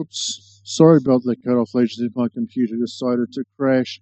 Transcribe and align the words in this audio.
Oops, 0.00 0.60
sorry 0.64 0.98
about 0.98 1.22
that 1.24 1.42
cut 1.44 1.56
off, 1.56 1.74
ladies. 1.74 2.00
My 2.14 2.28
computer 2.28 2.76
decided 2.76 3.32
to 3.32 3.44
crash. 3.56 4.00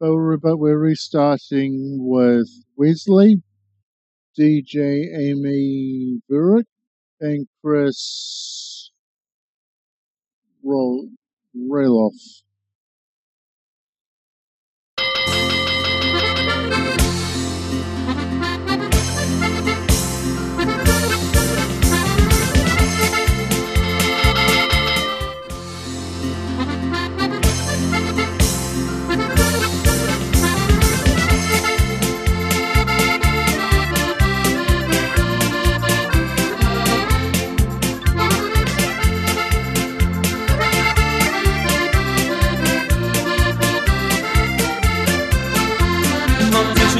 But 0.00 0.14
we're, 0.14 0.36
but 0.38 0.58
we're 0.58 0.78
restarting 0.78 1.98
with 2.00 2.48
Wesley, 2.76 3.42
DJ 4.38 5.08
Amy 5.18 6.22
Burrick, 6.28 6.66
and 7.20 7.48
Chris 7.62 8.90
Ro- 10.62 11.08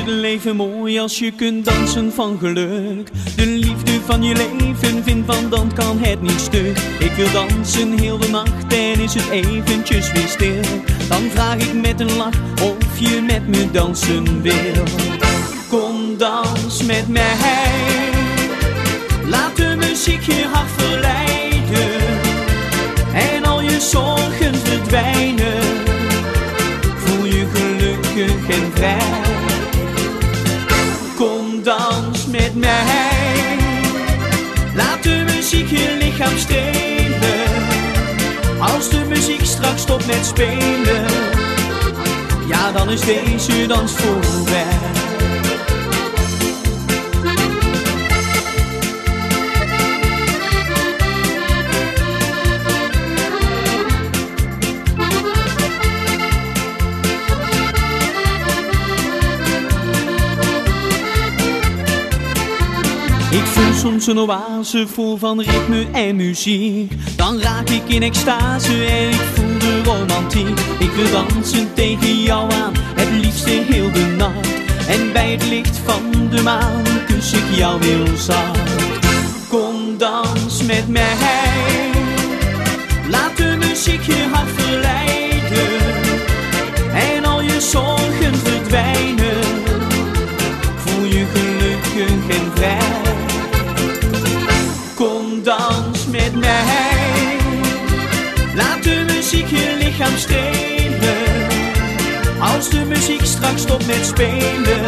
leven 0.06 0.56
mooi 0.56 0.98
als 0.98 1.18
je 1.18 1.30
kunt 1.30 1.64
dansen 1.64 2.12
van 2.12 2.38
geluk. 2.38 3.10
De 3.36 3.46
liefde 3.46 4.00
van 4.04 4.22
je 4.22 4.34
leven 4.34 5.04
vindt 5.04 5.32
van 5.32 5.50
dan 5.50 5.74
kan 5.74 5.98
het 5.98 6.22
niet 6.22 6.40
stuk. 6.40 6.78
Ik 6.98 7.12
wil 7.16 7.32
dansen 7.32 7.98
heel 7.98 8.18
de 8.18 8.28
nacht 8.28 8.72
en 8.72 9.00
is 9.00 9.14
het 9.14 9.30
eventjes 9.30 10.12
weer 10.12 10.28
stil. 10.28 10.80
Dan 11.08 11.22
vraag 11.30 11.56
ik 11.56 11.72
met 11.74 12.00
een 12.00 12.16
lach 12.16 12.34
of 12.62 12.98
je 12.98 13.22
met 13.26 13.48
me 13.48 13.70
dansen 13.70 14.42
wil. 14.42 14.84
Kom 15.68 16.16
dans 16.16 16.82
met 16.82 17.08
mij. 17.08 18.10
Laat 19.26 19.56
de 19.56 19.74
muziek 19.78 20.22
je 20.22 20.46
hart 20.52 20.70
verleiden. 20.76 21.90
En 23.14 23.44
al 23.44 23.60
je 23.60 23.80
zorgen 23.80 24.54
verdwijnen. 24.54 25.62
Voel 26.96 27.24
je 27.24 27.46
gelukkig 27.52 28.48
en 28.48 28.72
vrij. 28.74 29.25
Kom 31.16 31.62
dans 31.62 32.26
met 32.26 32.54
mij. 32.54 33.56
Laat 34.74 35.02
de 35.02 35.24
muziek 35.34 35.70
je 35.70 35.96
lichaam 36.00 36.36
stelen. 36.38 37.44
Als 38.58 38.88
de 38.88 39.04
muziek 39.08 39.44
straks 39.44 39.82
stopt 39.82 40.06
met 40.06 40.26
spelen. 40.26 41.04
Ja, 42.48 42.72
dan 42.72 42.90
is 42.90 43.00
deze 43.00 43.66
dans 43.66 43.92
voorbij. 43.92 45.15
Soms 63.86 64.06
een 64.06 64.18
oase 64.18 64.86
vol 64.86 65.16
van 65.16 65.40
ritme 65.40 65.86
en 65.92 66.16
muziek. 66.16 66.92
Dan 67.16 67.40
raak 67.40 67.68
ik 67.68 67.82
in 67.86 68.02
extase 68.02 68.84
en 68.84 69.08
ik 69.08 69.24
voel 69.34 69.58
de 69.58 69.82
romantiek. 69.82 70.58
Ik 70.78 70.90
wil 70.90 71.10
dansen 71.10 71.74
tegen 71.74 72.22
jou 72.22 72.52
aan, 72.52 72.72
het 72.76 73.10
liefste 73.10 73.50
heel 73.50 73.92
de 73.92 74.14
nacht. 74.16 74.54
En 74.88 75.12
bij 75.12 75.30
het 75.30 75.48
licht 75.48 75.78
van 75.78 76.28
de 76.30 76.42
maan 76.42 76.82
kus 77.06 77.32
ik 77.32 77.56
jou 77.56 77.84
heel 77.84 78.16
zacht. 78.16 78.70
Kom 79.48 79.98
dans 79.98 80.62
met 80.62 80.88
mij, 80.88 81.90
laat 83.10 83.36
de 83.36 83.56
muziek 83.58 84.02
je 84.02 84.26
hart 84.32 84.50
verleiden. 84.54 85.68
En 86.94 87.24
al 87.24 87.40
je 87.40 87.60
zorgen 87.60 88.34
verdwijnen, 88.34 89.45
Als 102.40 102.68
de 102.68 102.84
muziek 102.84 103.24
straks 103.24 103.62
stopt 103.62 103.86
met 103.86 104.06
spelen. 104.06 104.84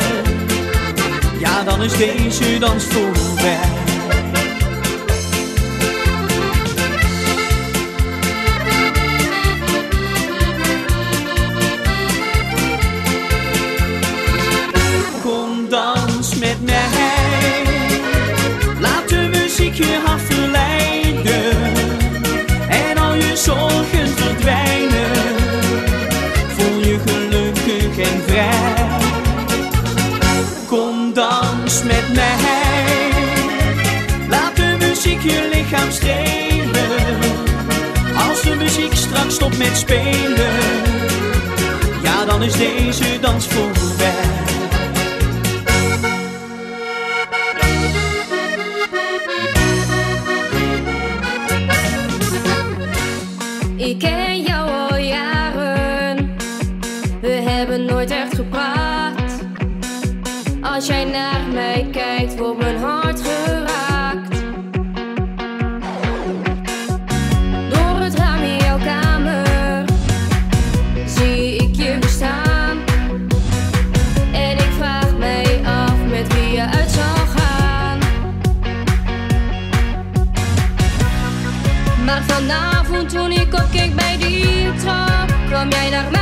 Ja, 1.38 1.62
dan 1.62 1.82
is 1.82 1.96
deze 1.96 2.58
dans 2.58 2.84
voorbij. 2.84 3.87
Stopt 39.30 39.58
met 39.58 39.76
spelen, 39.76 40.58
ja 42.02 42.24
dan 42.24 42.42
is 42.42 42.52
deze 42.52 43.20
dans 43.20 43.46
voorbij. 43.46 44.47
Kwam 85.58 85.70
jij 85.70 85.90
naar 85.90 86.10
mij 86.10 86.17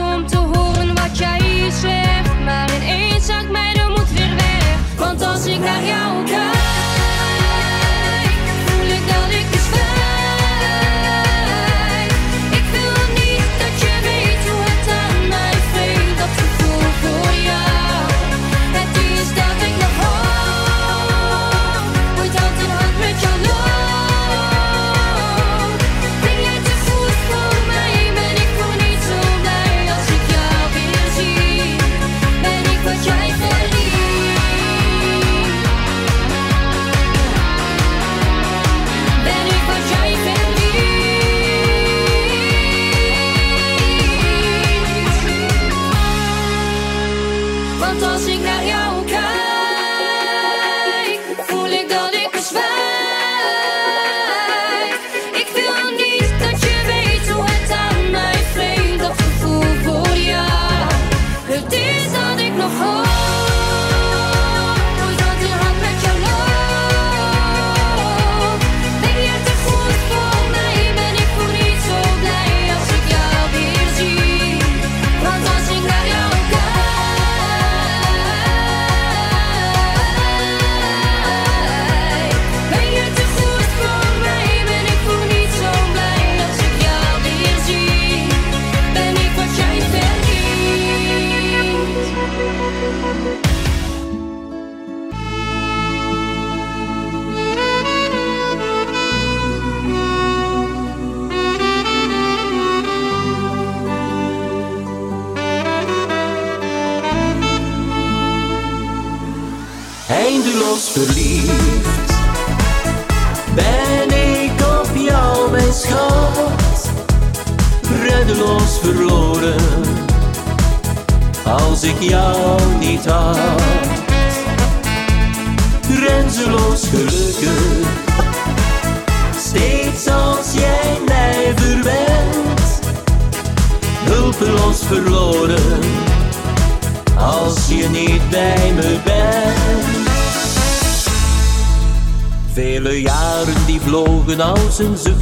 om 0.00 0.26
te 0.26 0.45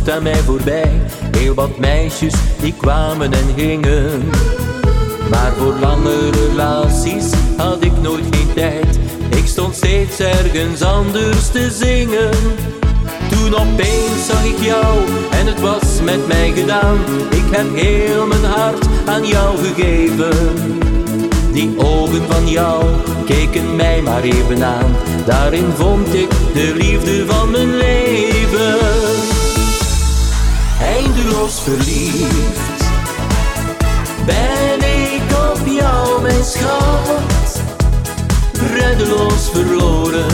aan 0.09 0.23
mij 0.23 0.43
voorbij. 0.43 1.03
Heel 1.37 1.55
wat 1.55 1.79
meisjes 1.79 2.35
die 2.61 2.75
kwamen 2.81 3.33
en 3.33 3.55
gingen. 3.57 4.31
Maar 5.31 5.53
voor 5.59 5.75
lange 5.81 6.31
relaties 6.31 7.33
had 7.57 7.85
ik 7.85 7.93
nooit 8.03 8.25
geen 8.31 8.53
tijd. 8.55 8.99
Ik 9.37 9.47
stond 9.47 9.75
steeds 9.75 10.21
ergens 10.21 10.83
anders 10.83 11.51
te 11.51 11.71
zingen. 11.71 12.31
Toen 13.31 13.55
opeens 13.55 14.27
zag 14.27 14.45
ik 14.45 14.59
jou 14.59 14.99
en 15.31 15.47
het 15.47 15.61
was 15.61 16.01
met 16.03 16.27
mij 16.27 16.53
gedaan. 16.55 16.99
Ik 17.31 17.45
heb 17.51 17.77
heel 17.77 18.27
mijn 18.27 18.45
hart 18.45 18.87
aan 19.07 19.27
jou 19.27 19.59
gegeven. 19.59 20.35
Die 21.53 21.75
ogen 21.77 22.23
van 22.29 22.49
jou 22.49 22.85
keken 23.25 23.77
mij 23.77 24.03
maar 24.03 24.23
even 24.23 24.65
aan. 24.65 24.97
Daarin 25.27 25.71
vond 25.77 26.15
ik 26.15 26.31
de 26.31 26.75
liefde 26.77 27.27
van 27.27 27.51
mijn 27.51 27.77
leven. 27.77 28.14
Eindeloos 31.25 31.61
verliefd 31.61 32.85
ben 34.27 34.79
ik 34.79 35.23
op 35.53 35.67
jou, 35.67 36.23
mijn 36.23 36.45
schat. 36.45 37.61
Reddeloos 38.73 39.51
verloren 39.53 40.27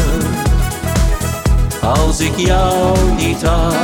als 1.83 2.21
ik 2.21 2.37
jou 2.37 2.99
niet 3.17 3.43
had. 3.43 3.75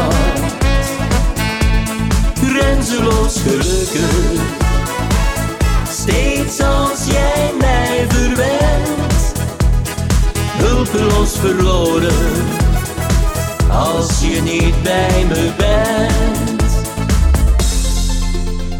Grenzeloos 2.45 3.37
gelukkig 3.41 4.41
Steeds 5.91 6.61
als 6.61 7.07
jij 7.07 7.53
mij 7.59 8.07
verwendt, 8.09 9.33
hulpeloos 10.57 11.39
verloren, 11.39 12.33
als 13.71 14.21
je 14.21 14.43
niet 14.43 14.83
bij 14.83 15.25
me 15.29 15.53
bent. 15.57 16.56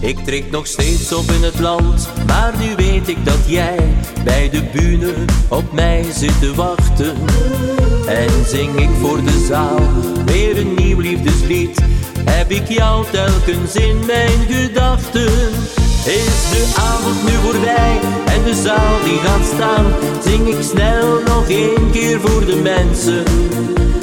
Ik 0.07 0.25
trek 0.25 0.51
nog 0.51 0.67
steeds 0.67 1.13
op 1.13 1.31
in 1.31 1.43
het 1.43 1.59
land, 1.59 2.09
maar 2.27 2.55
nu 2.59 2.75
weet 2.77 3.09
ik 3.09 3.25
dat 3.25 3.39
jij 3.47 3.79
bij 4.25 4.51
de 4.51 4.63
bühne 4.73 5.15
op 5.49 5.73
mij 5.73 6.05
zit 6.13 6.41
te 6.41 6.55
wachten. 6.55 7.17
En 8.07 8.47
zing 8.47 8.81
ik 8.81 8.89
voor 9.01 9.25
de 9.25 9.45
zaal 9.49 9.81
weer 10.25 10.59
een 10.59 10.75
nieuw 10.75 10.99
liefdeslied, 10.99 11.81
heb 12.25 12.51
ik 12.51 12.69
jou 12.69 13.05
telkens 13.11 13.75
in 13.75 14.05
mijn 14.07 14.39
gedachten. 14.49 15.33
Is 16.05 16.51
de 16.51 16.73
avond 16.77 17.23
nu 17.25 17.33
voorbij 17.33 17.99
en 18.27 18.43
de 18.45 18.55
zaal 18.63 19.03
die 19.05 19.19
gaat 19.19 19.47
staan, 19.55 19.87
zing 20.25 20.49
ik 20.49 20.63
snel 20.63 21.23
nog 21.23 21.49
één 21.49 21.91
keer 21.91 22.21
voor 22.21 22.45
de 22.45 22.57
mensen. 22.57 23.25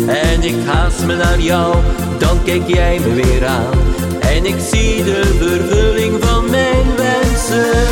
En 0.07 0.43
ik 0.43 0.65
haast 0.65 1.05
me 1.05 1.15
naar 1.15 1.39
jou, 1.39 1.75
dan 2.19 2.43
kijk 2.43 2.67
jij 2.67 3.00
me 3.00 3.13
weer 3.13 3.45
aan. 3.45 3.92
En 4.35 4.45
ik 4.45 4.55
zie 4.71 5.03
de 5.03 5.21
vervulling 5.39 6.23
van 6.23 6.49
mijn 6.49 6.95
wensen. 6.95 7.87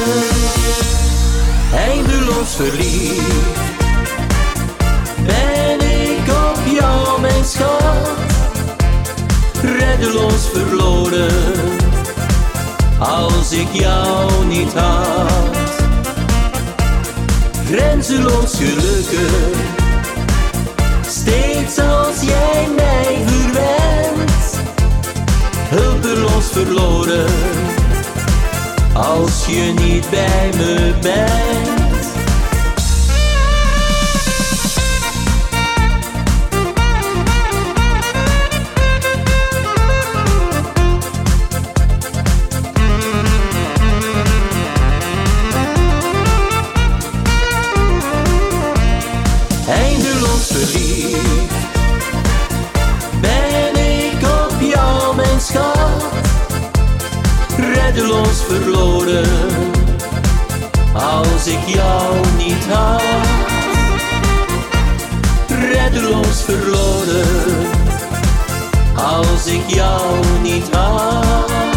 Eindeloos 1.75 2.55
verliefd 2.55 3.59
ben 5.25 5.79
ik 5.81 6.27
op 6.27 6.79
jou, 6.79 7.21
mijn 7.21 7.45
schat. 7.45 8.09
Reddeloos 9.79 10.49
verloren 10.53 11.31
als 12.99 13.51
ik 13.51 13.67
jou 13.71 14.45
niet 14.45 14.73
had. 14.73 15.69
Grenzeloos 17.65 18.53
gelukkig, 18.55 19.57
steeds 21.07 21.79
als 21.79 22.21
jij 22.21 22.67
mij 22.75 23.40
verloren, 26.51 27.25
als 28.93 29.45
je 29.45 29.73
niet 29.75 30.09
bij 30.09 30.49
me 30.57 30.93
bent. 31.01 31.80
Reddeloos 58.01 58.43
verloren. 58.47 59.25
Als 60.93 61.47
ik 61.47 61.67
jou 61.67 62.15
niet 62.37 62.65
had, 62.69 63.01
reddeloos 65.47 66.43
verloren. 66.43 67.27
Als 68.95 69.45
ik 69.45 69.69
jou 69.69 70.25
niet 70.41 70.75
had. 70.75 71.70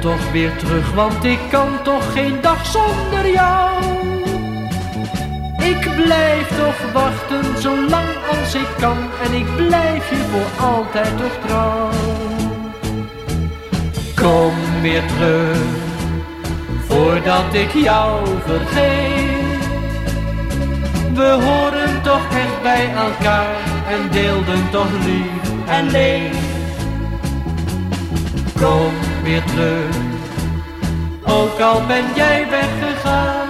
Toch 0.00 0.30
weer 0.32 0.56
terug, 0.56 0.92
want 0.92 1.24
ik 1.24 1.38
kan 1.50 1.68
toch 1.82 2.12
geen 2.12 2.40
dag 2.40 2.66
zonder 2.66 3.32
jou. 3.32 3.82
Ik 5.58 6.04
blijf 6.04 6.48
toch 6.58 6.92
wachten 6.92 7.60
zolang 7.60 8.08
als 8.30 8.54
ik 8.54 8.68
kan 8.78 8.96
en 9.24 9.32
ik 9.32 9.56
blijf 9.56 10.10
je 10.10 10.16
voor 10.16 10.66
altijd 10.66 11.18
toch 11.18 11.38
trouw. 11.46 11.88
Kom 14.14 14.54
weer 14.80 15.06
terug, 15.06 15.58
voordat 16.88 17.54
ik 17.54 17.72
jou 17.72 18.26
vergeet. 18.46 19.68
We 21.14 21.38
horen 21.42 22.02
toch 22.02 22.26
echt 22.30 22.62
bij 22.62 22.90
elkaar 22.94 23.56
en 23.88 24.10
deelden 24.10 24.70
toch 24.70 24.90
lief 25.04 25.66
en 25.66 25.90
leed. 25.90 26.36
Kom 28.60 29.09
weer 29.30 29.88
ook 31.24 31.60
al 31.60 31.86
ben 31.86 32.04
jij 32.14 32.46
weggegaan. 32.50 33.48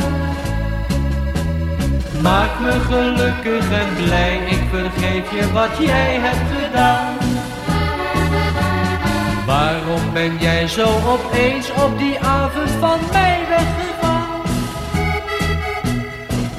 Maak 2.22 2.60
me 2.60 2.70
gelukkig 2.70 3.70
en 3.72 4.04
blij, 4.04 4.36
ik 4.46 4.62
vergeef 4.70 5.30
je 5.30 5.52
wat 5.52 5.70
jij 5.78 6.18
hebt 6.20 6.62
gedaan. 6.62 7.14
Waarom 9.46 10.12
ben 10.12 10.36
jij 10.38 10.68
zo 10.68 10.86
opeens 11.06 11.70
op 11.70 11.98
die 11.98 12.18
avond 12.20 12.70
van 12.70 12.98
mij 13.12 13.38
weggegaan? 13.48 14.40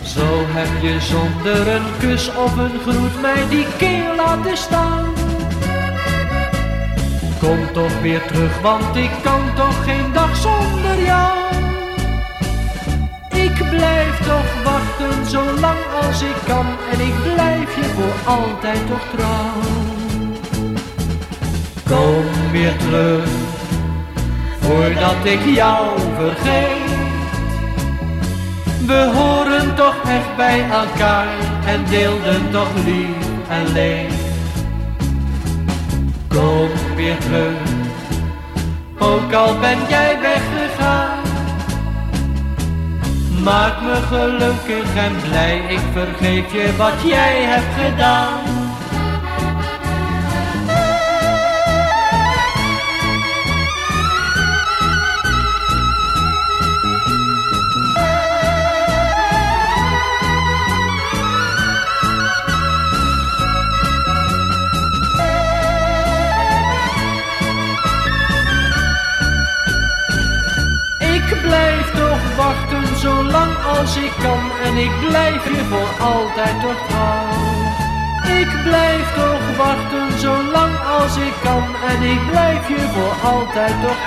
Zo 0.03 0.45
heb 0.47 0.81
je 0.81 0.99
zonder 0.99 1.75
een 1.75 1.85
kus 1.99 2.35
of 2.35 2.57
een 2.57 2.79
groet 2.79 3.21
mij 3.21 3.47
die 3.49 3.67
keer 3.77 4.15
laten 4.15 4.57
staan. 4.57 5.10
Kom 7.41 7.71
toch 7.73 8.01
weer 8.01 8.25
terug, 8.25 8.61
want 8.61 8.95
ik 8.95 9.11
kan 9.23 9.41
toch 9.55 9.83
geen 9.83 10.13
dag 10.13 10.35
zonder 10.35 11.05
jou. 11.05 11.37
Ik 13.33 13.69
blijf 13.69 14.17
toch 14.25 14.63
wachten 14.63 15.25
zolang 15.25 15.77
als 16.01 16.21
ik 16.21 16.35
kan 16.47 16.65
en 16.91 16.99
ik 16.99 17.33
blijf 17.33 17.75
je 17.75 17.83
voor 17.83 18.33
altijd 18.33 18.87
toch 18.87 19.05
trouw. 19.15 19.61
Kom 21.87 22.51
weer 22.51 22.77
terug, 22.77 23.27
voordat 24.59 25.25
ik 25.25 25.55
jou 25.55 25.99
vergeet. 26.15 26.91
We 28.85 29.11
horen 29.15 29.75
toch 29.75 29.95
echt 30.07 30.35
bij 30.35 30.61
elkaar 30.69 31.27
en 31.65 31.85
deelden 31.89 32.51
toch 32.51 32.73
lief 32.85 33.27
en 33.49 33.73
leed. 33.73 34.13
Kom 36.27 36.69
weer 36.95 37.17
terug, 37.17 37.57
ook 38.99 39.33
al 39.33 39.59
ben 39.59 39.77
jij 39.89 40.17
weggegaan. 40.21 41.19
Maak 43.43 43.81
me 43.81 43.95
gelukkig 43.95 44.95
en 44.95 45.15
blij, 45.29 45.57
ik 45.57 45.81
vergeef 45.93 46.53
je 46.53 46.75
wat 46.77 47.01
jij 47.03 47.43
hebt 47.43 47.89
gedaan. 47.89 48.50
En 81.91 82.03
ik 82.03 82.29
blijf 82.29 82.67
je 82.67 82.79
voor 82.93 83.29
altijd 83.31 83.81
toch 83.81 83.99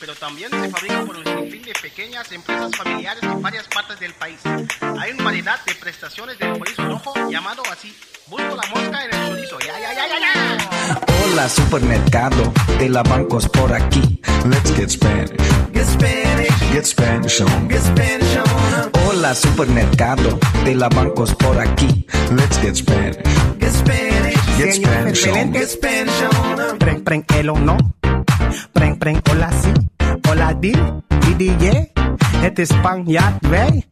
pero 0.00 0.14
también 0.14 0.48
se 0.50 0.70
fabrica 0.70 1.04
por 1.04 1.16
un 1.16 1.24
sinfín 1.24 1.62
de 1.62 1.72
pequeñas 1.82 2.30
empresas 2.32 2.70
familiares 2.76 3.22
en 3.22 3.42
varias 3.42 3.66
partes 3.66 3.98
del 3.98 4.14
país. 4.14 4.38
Hay 5.00 5.12
una 5.12 5.24
variedad 5.24 5.58
de 5.66 5.74
prestaciones 5.74 6.38
del 6.38 6.56
chorizo 6.56 6.82
rojo 6.88 7.12
llamado 7.28 7.62
así. 7.70 7.94
Busco 8.26 8.56
la 8.56 8.66
mosca 8.74 9.04
en 9.04 9.14
el 9.14 9.28
chorizo. 9.28 9.58
Ya, 9.58 9.78
ya, 9.78 9.92
ya, 9.92 10.06
ya, 10.06 10.18
ya. 10.18 11.00
Hola 11.24 11.48
supermercado 11.48 12.52
de 12.78 12.88
la 12.88 13.02
bancos 13.02 13.48
por 13.48 13.72
aquí. 13.72 14.20
Let's 14.48 14.70
get 14.70 14.90
Spanish. 14.90 15.36
Get 15.72 15.84
Spanish. 15.84 16.72
Get 16.72 16.86
Spanish 16.86 17.40
on. 17.42 17.68
Get 17.68 17.82
Spanish 17.82 18.36
on. 18.36 18.90
Hola 19.04 19.34
supermercado 19.34 20.38
de 20.64 20.74
la 20.74 20.88
bancos 20.88 21.34
por 21.34 21.60
aquí. 21.60 22.06
Let's 22.32 22.56
get 22.62 22.74
Spanish. 22.76 23.18
Get 23.58 23.72
Spanish. 23.72 24.36
Get 24.56 24.74
Spanish 24.74 25.26
on. 25.26 25.52
Get 25.52 25.68
Spanish 25.68 26.22
on. 26.22 26.78
Preng, 26.78 27.04
preng, 27.04 27.24
elo 27.36 27.58
no. 27.58 27.76
Preng, 28.72 28.98
preng, 28.98 29.20
hola 29.30 29.50
si. 29.52 29.72
Hola 30.26 30.54
di, 30.54 30.72
di, 31.20 31.34
di, 31.36 31.52
yeah. 31.60 31.97
Het 32.40 32.58
is 32.58 32.68
Spanjaard, 32.68 33.46
wij. 33.48 33.86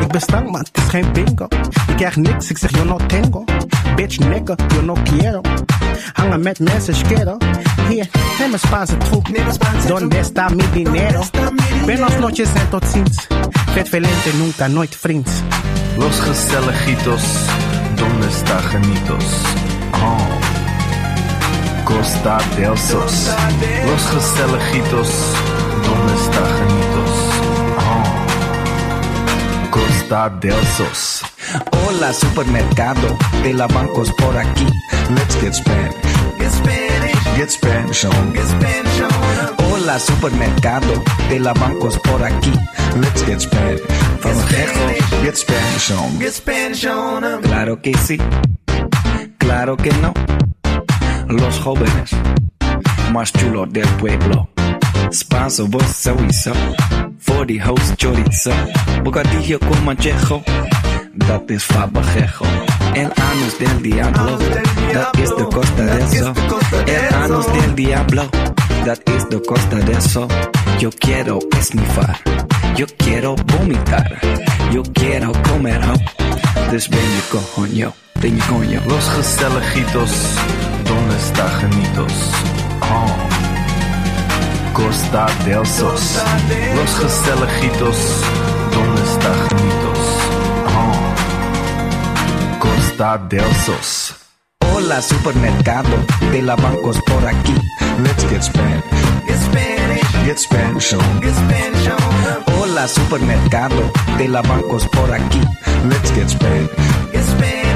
Ik 0.00 0.08
ben 0.08 0.20
stank, 0.20 0.50
maar 0.50 0.60
het 0.60 0.70
is 0.82 0.88
geen 0.88 1.12
bingo. 1.12 1.46
Ik 1.88 1.96
krijg 1.96 2.16
niks, 2.16 2.50
ik 2.50 2.58
zeg 2.58 2.70
yo 2.70 2.84
no 2.84 2.96
tengo. 3.06 3.44
Bitch, 3.96 4.18
nigga, 4.18 4.54
yo 4.74 4.82
no 4.82 4.96
quiero. 5.04 5.40
Hangen 6.12 6.42
met 6.42 6.58
mensen, 6.58 6.94
schero. 6.94 7.36
Hier, 7.88 8.08
neem 8.38 8.52
een 8.52 8.58
Spaanse 8.58 8.96
troep. 8.96 9.28
Donde 9.86 10.18
está 10.18 10.48
mi 10.48 10.64
dinero? 10.72 11.22
Buenos 11.84 12.16
noches 12.18 12.48
en 12.54 12.68
tot 12.68 12.84
ziens. 12.92 13.26
Vet 13.70 13.88
velente, 13.88 14.36
nunca, 14.38 14.66
nooit 14.66 14.96
vriends. 14.96 15.30
Los 15.96 16.20
gezelligitos, 16.20 17.22
donde 17.94 18.26
está 18.26 18.58
genitos? 18.58 19.24
Oh. 19.92 20.40
Costa 21.84 22.38
del 22.56 22.76
Sos. 22.78 23.28
Los 23.84 24.06
gezelligitos, 24.06 25.08
donde 25.82 26.12
está 26.12 26.44
genitos? 26.58 26.89
Costa 29.70 30.28
del 30.40 30.66
Sos. 30.76 31.22
Hola 31.86 32.12
supermercado 32.12 33.16
de 33.42 33.54
la 33.54 33.66
bancos 33.66 34.12
por 34.12 34.36
aquí. 34.36 34.66
Let's 35.10 35.40
get 35.40 35.54
Spanish. 35.54 35.94
Get 36.38 36.50
Spanish. 36.50 37.36
Get 37.36 37.50
Spanish 37.50 38.04
on. 38.04 38.32
Get 38.32 38.46
Spanish 38.46 39.00
on. 39.00 39.72
Hola 39.72 39.98
supermercado 39.98 41.02
de 41.28 41.40
la 41.40 41.52
bancos 41.54 41.98
por 42.00 42.22
aquí. 42.22 42.52
Let's 43.00 43.24
get 43.24 43.40
Spanish. 43.40 43.80
From 44.20 44.36
get 45.22 45.36
Spanish 45.36 45.90
on. 45.92 46.18
Get 46.18 46.32
Spanish 46.32 46.86
on. 46.86 47.42
Claro 47.42 47.80
que 47.80 47.94
sí. 47.96 48.18
Claro 49.38 49.76
que 49.76 49.90
no. 49.94 50.12
Los 51.28 51.58
jóvenes 51.60 52.10
más 53.12 53.32
chulos 53.32 53.72
del 53.72 53.88
pueblo. 54.00 54.48
Spanso, 55.10 55.66
vos 55.68 56.02
sowieso. 56.02 56.52
Voor 57.18 57.46
die 57.46 57.60
host 57.60 57.94
chorizo. 57.96 58.52
Bocadillo 59.02 59.58
con 59.58 59.84
manchejo. 59.84 60.42
Dat 61.14 61.50
is 61.50 61.64
fabajejo. 61.64 62.44
El 62.94 63.10
anus 63.14 63.58
del 63.58 63.82
diablo. 63.82 64.38
Dat 64.92 65.18
is 65.18 65.28
de 65.28 65.44
costa 65.44 65.84
de 65.84 66.02
eso. 66.02 66.32
El 66.86 67.14
anus 67.14 67.46
del 67.46 67.74
diablo. 67.74 68.28
Dat 68.84 69.00
is 69.16 69.28
de 69.28 69.40
costa 69.40 69.76
de 69.76 69.92
eso. 69.96 70.26
Yo 70.78 70.90
quiero 70.98 71.38
esnifar. 71.58 72.16
Yo 72.76 72.86
quiero 72.96 73.34
vomitar. 73.46 74.18
Yo 74.72 74.82
quiero 74.92 75.32
comer 75.42 75.80
ho. 75.82 75.94
Dus 76.70 76.88
ben 76.88 77.00
je 77.00 77.38
coño. 77.54 77.92
Ben 78.20 78.36
je 78.36 78.42
coño. 78.48 78.80
Los 78.86 79.08
gezelligitos. 79.08 80.10
Donde 80.84 81.16
está 81.16 81.48
genitos? 81.60 82.12
Oh. 82.82 83.49
Costa 84.84 85.26
del 85.44 85.66
Sos. 85.66 86.18
Los 86.74 86.90
gezelligitos. 86.98 87.96
Donde 88.72 89.02
está 89.02 89.34
genitos? 89.48 89.98
Oh. 90.74 92.58
Costa 92.58 93.18
del 93.28 93.54
Sos. 93.56 94.14
Hola 94.74 95.02
supermercado 95.02 95.90
de 96.32 96.40
la 96.42 96.56
bancos 96.56 96.98
por 97.02 97.26
aquí. 97.26 97.54
Let's 98.02 98.24
get 98.30 98.42
Spanish. 98.42 98.82
Get 99.26 99.38
Spanish. 99.38 100.24
Get 100.24 100.38
Spanish 100.38 100.94
on. 100.94 101.20
Get 101.20 101.34
Spanish 101.34 101.88
on. 101.88 102.60
Hola 102.60 102.88
supermercado 102.88 103.92
de 104.16 104.28
la 104.28 104.40
bancos 104.40 104.88
por 104.88 105.12
aquí. 105.12 105.40
Let's 105.90 106.10
get 106.14 106.30
Spanish. 106.30 106.70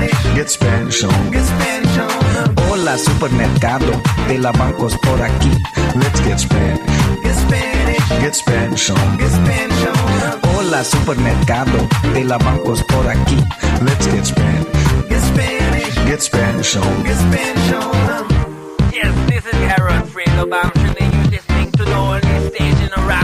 Get 0.04 0.12
Spanish. 0.12 0.34
Get 0.34 0.50
Spanish 0.50 1.04
on. 1.04 1.30
Get 1.30 1.44
Spanish 1.44 1.98
on. 1.98 2.54
Hola 2.68 2.98
supermercado 2.98 4.02
de 4.28 4.38
la 4.38 4.52
bancos 4.52 4.96
por 4.98 5.22
aquí. 5.22 5.50
Let's 5.94 6.20
get 6.20 6.38
Spanish. 6.38 6.80
Get 7.22 7.34
Spanish. 7.34 8.08
Get 8.20 8.34
Spanish 8.34 8.90
on. 8.90 9.16
Get 9.16 9.30
Spanish 9.30 9.86
on. 9.86 10.56
Hola 10.56 10.84
supermercado 10.84 11.88
de 12.12 12.24
la 12.24 12.38
bancos 12.38 12.82
por 12.84 13.08
aquí. 13.08 13.36
Let's 13.82 14.06
get 14.06 14.26
Spanish. 14.26 15.08
Get 15.08 15.22
Spanish. 15.22 15.94
Get 16.06 16.22
Spanish 16.22 16.76
on. 16.76 17.02
Get 17.04 17.16
Spanish 17.16 17.72
on. 17.72 18.92
Yes, 18.92 19.14
this 19.28 19.46
is 19.46 19.58
Harold 19.68 20.04
Fredo 20.08 20.46
Bamshin 20.46 20.94
and 21.00 21.14
you 21.14 21.30
listening 21.30 21.70
to 21.72 21.84
the 21.84 21.94
only 21.94 22.50
station 22.50 22.90
around 22.98 23.23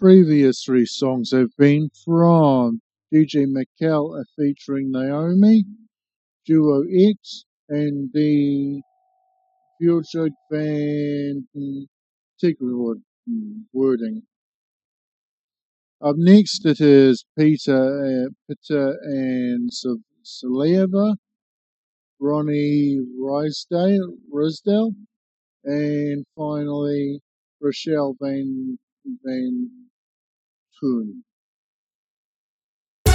previous 0.00 0.64
three 0.64 0.86
songs 0.86 1.30
have 1.30 1.50
been 1.58 1.90
from 2.06 2.80
DJ 3.12 3.46
McKell 3.46 4.18
uh, 4.18 4.24
featuring 4.36 4.90
Naomi, 4.90 5.64
Duo 6.46 6.82
X, 6.90 7.44
and 7.68 8.10
the 8.14 8.82
future 9.78 10.30
band 10.50 11.44
mm, 11.56 11.86
Secret 12.38 12.76
word, 12.76 13.02
mm, 13.30 13.64
wording. 13.74 14.22
Up 16.02 16.16
next, 16.16 16.64
it 16.64 16.80
is 16.80 17.24
Peter, 17.38 18.26
uh, 18.26 18.30
Peter 18.48 18.98
and 19.02 19.70
Sa- 19.72 19.96
Saleva, 20.24 21.16
Ronnie 22.20 23.00
Risdale, 23.20 24.16
Risdale, 24.32 24.94
and 25.64 26.24
finally 26.36 27.20
Rochelle 27.60 28.16
Van, 28.20 28.78
Van 29.24 29.79
Toen. 30.80 31.24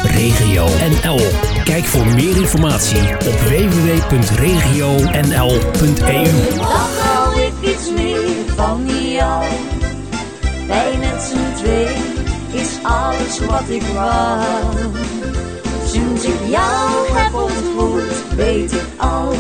Regio 0.04 0.66
NL. 0.66 1.20
Kijk 1.64 1.84
voor 1.84 2.06
meer 2.06 2.38
informatie 2.38 3.14
op 3.14 3.40
www.regionl.eu. 3.40 4.96
Dan 6.56 6.66
hou 7.00 7.42
ik 7.42 7.54
iets 7.62 7.92
meer 7.92 8.46
van 8.56 8.86
jou. 9.12 9.46
Wij 10.68 10.98
met 10.98 11.22
z'n 11.22 11.54
twee 11.64 11.96
is 12.52 12.80
alles 12.82 13.40
wat 13.40 13.70
ik 13.70 13.84
wou. 13.84 14.64
Sinds 15.86 16.24
ik 16.24 16.40
jou 16.48 17.08
heb 17.14 17.34
ontmoet, 17.34 18.36
weet 18.36 18.72
ik 18.72 18.88
al. 18.98 19.34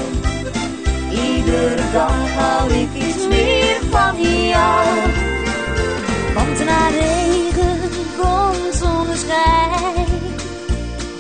Iedere 1.11 1.91
dag 1.91 2.29
hou 2.31 2.71
ik 2.73 2.93
iets 2.93 3.27
meer 3.27 3.79
van 3.89 4.21
jou. 4.47 5.24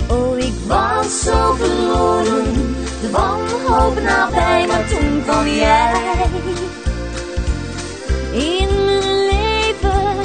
Oh, 0.07 0.37
ik 0.37 0.53
was 0.67 1.21
zo 1.23 1.53
verloren, 1.53 2.75
de 3.01 3.09
wanhoop 3.11 4.01
nabij, 4.01 4.67
maar 4.67 4.87
toen 4.87 5.23
kwam 5.23 5.47
jij. 5.47 6.25
In 8.31 8.85
mijn 8.85 9.25
leven 9.25 10.15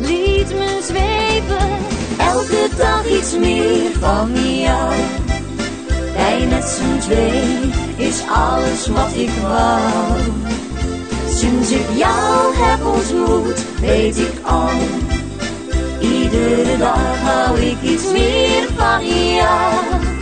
liet 0.00 0.48
me 0.48 0.80
zweven, 0.82 1.68
elke 2.18 2.68
dag 2.76 3.06
iets 3.06 3.36
meer 3.38 3.90
van 4.00 4.32
jou. 4.60 4.94
Wij 6.14 6.46
met 6.46 6.64
z'n 6.64 6.98
twee 6.98 7.72
is 7.96 8.22
alles 8.28 8.86
wat 8.88 9.14
ik 9.14 9.30
wou. 9.42 10.20
Sinds 11.28 11.70
ik 11.70 11.86
jou 11.96 12.54
heb 12.56 12.86
ontmoet, 12.86 13.64
weet 13.80 14.18
ik 14.18 14.34
al. 14.42 14.70
Iedere 16.00 16.76
dag 16.78 17.20
hou 17.20 17.60
ik 17.60 17.82
iets 17.82 18.12
meer 18.12 18.68
van 18.76 19.06
jou. 19.06 20.15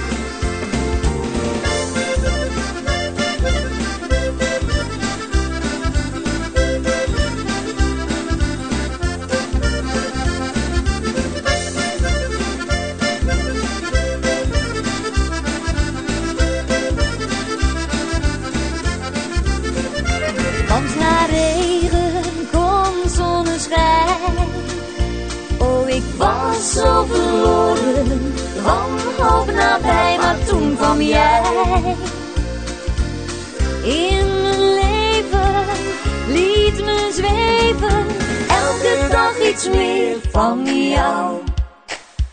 Was 26.16 26.72
zo 26.72 27.04
verloren, 27.04 28.34
wanhoop 28.62 29.52
nabij, 29.52 30.16
maar 30.16 30.38
toen 30.46 30.76
kwam 30.76 31.00
jij. 31.00 31.42
In 33.82 34.42
mijn 34.42 34.74
leven 34.74 35.64
liet 36.26 36.84
me 36.84 37.10
zweven, 37.12 38.06
elke 38.48 39.06
dag 39.10 39.40
iets 39.48 39.68
meer 39.68 40.16
van 40.30 40.88
jou. 40.88 41.42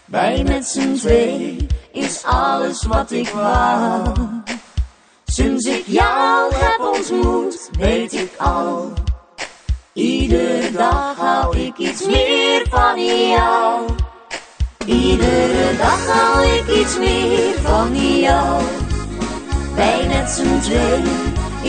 Wij 0.06 0.44
met 0.44 0.68
z'n 0.68 0.94
twee 0.94 1.68
is 1.92 2.24
alles 2.24 2.84
wat 2.84 3.12
ik 3.12 3.30
wou. 3.30 4.14
Sinds 5.26 5.66
ik 5.66 5.84
jou 5.86 6.54
heb 6.56 6.80
ontmoet, 6.80 7.70
weet 7.80 8.14
ik 8.14 8.32
al. 8.38 8.94
Iedere 9.94 10.72
dag 10.72 11.18
hou 11.18 11.58
ik 11.58 11.78
iets 11.78 12.06
meer 12.06 12.66
van 12.70 12.96
jou. 13.30 13.90
Iedere 14.86 15.78
dag 15.78 16.08
hou 16.08 16.46
ik 16.46 16.68
iets 16.80 16.98
meer 16.98 17.54
van 17.62 18.20
jou. 18.20 18.64
Wij 19.76 20.08
met 20.08 20.30
z'n 20.30 20.60
twee 20.60 21.02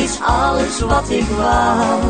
is 0.05 0.21
alles 0.21 0.81
wat 0.81 1.11
ik 1.11 1.27
wou. 1.37 2.01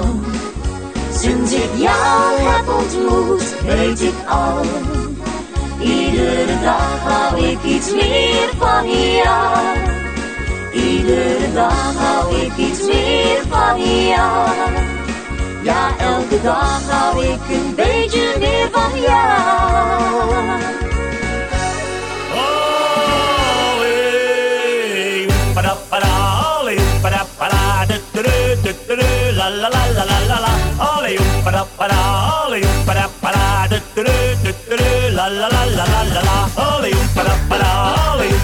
Sinds 1.12 1.52
ik 1.52 1.70
jou 1.76 2.40
heb 2.40 2.68
ontmoet, 2.68 3.62
weet 3.62 4.00
ik 4.00 4.28
al. 4.28 4.64
Iedere 5.80 6.60
dag 6.62 6.98
hou 7.02 7.44
ik 7.44 7.62
iets 7.64 7.90
meer 7.92 8.50
van 8.58 8.90
jou. 8.90 9.76
Iedere 10.72 11.52
dag 11.54 11.94
hou 11.96 12.36
ik 12.36 12.56
iets 12.56 12.86
meer 12.86 13.42
van 13.48 13.80
jou. 14.06 14.91
Ja, 15.62 15.94
elke 15.98 16.42
dag 16.42 16.80
hou 16.90 17.24
ik 17.24 17.40
een 17.50 17.74
beetje 17.74 18.36
meer 18.38 18.68
van 18.72 19.00
jou. 19.00 20.50
La 29.42 29.48
la 29.48 29.68
la 29.68 29.82
la 29.96 30.04
la 30.04 30.18
la 30.28 30.38
la, 30.44 30.52
ole 30.78 31.18
um 31.18 31.42
para 31.44 31.64
para, 31.76 31.96
ole 32.46 32.60
um 32.62 32.84
para 32.86 33.08
du 33.70 33.78
du 33.94 34.04
du 34.44 34.52
du, 34.68 34.76
la 35.16 35.26
la 35.26 35.48
la 35.48 35.64
la 35.64 35.84
la 35.84 36.02
la 36.14 36.20
la, 36.28 36.36
ole 36.62 36.90
um 36.92 37.08
para 37.14 37.32
um 37.32 37.48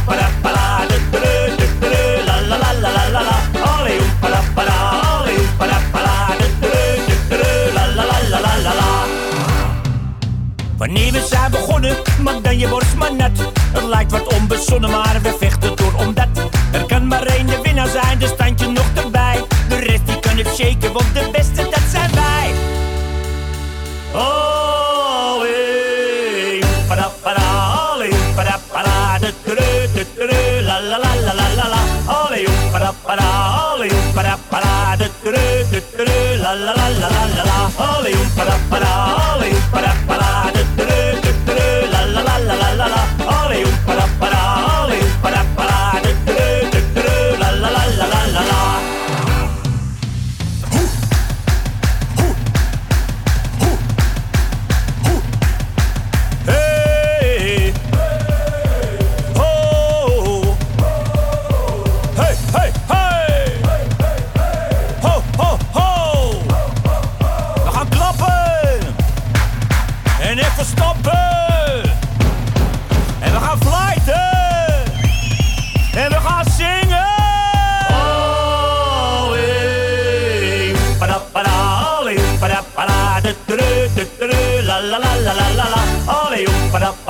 para 0.06 0.26
para, 0.42 0.64
du 0.90 0.96
du 1.12 1.20
du 1.58 1.66
du, 1.80 1.92
la 2.26 2.34
la 2.48 2.56
la 2.56 2.72
la 2.82 2.90
la 2.96 3.04
la 3.14 3.20
la, 3.28 3.36
ole 3.74 3.94
um 4.00 4.10
para 4.20 4.40
para, 4.56 4.76
ole 5.20 5.87
Wanneer 10.78 11.12
we 11.12 11.26
zijn 11.30 11.50
begonnen, 11.50 11.96
maak 12.22 12.44
dan 12.44 12.58
je 12.58 12.68
borst 12.68 12.94
maar 12.94 13.14
net. 13.14 13.38
Het 13.72 13.84
lijkt 13.84 14.10
wat 14.10 14.34
onbezonnen, 14.34 14.90
maar 14.90 15.18
we 15.22 15.36
vechten 15.38 15.76
door 15.76 15.92
omdat 16.06 16.28
er 16.72 16.84
kan 16.86 17.06
maar 17.06 17.22
één 17.22 17.46
de 17.46 17.58
winnaar 17.62 17.88
zijn, 17.88 18.18
dus 18.18 18.28
stand 18.28 18.60
je 18.60 18.66
nog 18.66 18.86
erbij. 18.94 19.44
De 19.68 19.76
rest 19.76 20.06
die 20.06 20.20
kan 20.20 20.36
het 20.36 20.48
shaken, 20.54 20.92
want 20.92 21.14
de 21.14 21.28
beste 21.32 21.62
dat 21.70 21.82
zijn 21.90 22.10
wij. 22.14 22.54
Oh, 24.12 25.40
hey. 25.40 26.62
Para, 26.88 27.10
para, 27.22 27.42
olé, 27.94 28.08
para, 28.34 28.60
para, 28.72 29.18
de, 29.18 30.60
la, 30.62 30.80
la, 30.80 30.98
la, 30.98 31.14
la, 31.14 31.34
la, 31.34 31.48
la, 31.56 31.68
la. 31.68 31.82
Para, 32.72 32.92
para, 33.02 33.24
para, 34.14 34.38
para, 34.50 34.96
de, 34.96 36.38
la, 36.40 36.54
la, 36.54 36.74
la, 36.74 36.88
la, 36.90 37.08
la, 37.08 37.26
la, 37.36 37.44
la. 37.44 37.70
Para, 38.36 38.56
para, 38.70 39.94
para, 40.06 40.27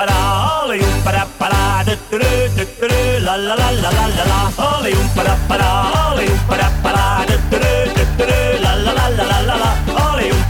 oem, 0.06 1.02
pada, 1.02 1.26
pada, 1.38 1.82
du, 1.84 1.96
du, 2.10 2.18
du, 2.18 2.28
du, 2.54 2.64
du, 2.80 3.24
la, 3.24 3.36
la, 3.36 3.56
la, 3.56 3.70
la, 3.72 3.90
la, 3.90 4.06
la, 4.06 4.24
la. 4.24 4.50
Pada, 4.56 5.66
olé, 6.12 6.28
oem, 6.28 6.38
pada, 6.46 6.70
pada, 6.82 7.26
du, 7.26 7.36
du, 7.50 7.58
du, 7.58 8.04
du, 8.06 8.26
du, 8.26 8.62
la, 8.62 8.74
la, 8.76 8.92
la, 8.92 9.08
la, 9.08 9.24
la, 9.24 9.38
la, 9.42 9.56
la. 9.56 9.70
Pada, 9.86 10.02
olé, 10.10 10.30
oem, 10.30 10.42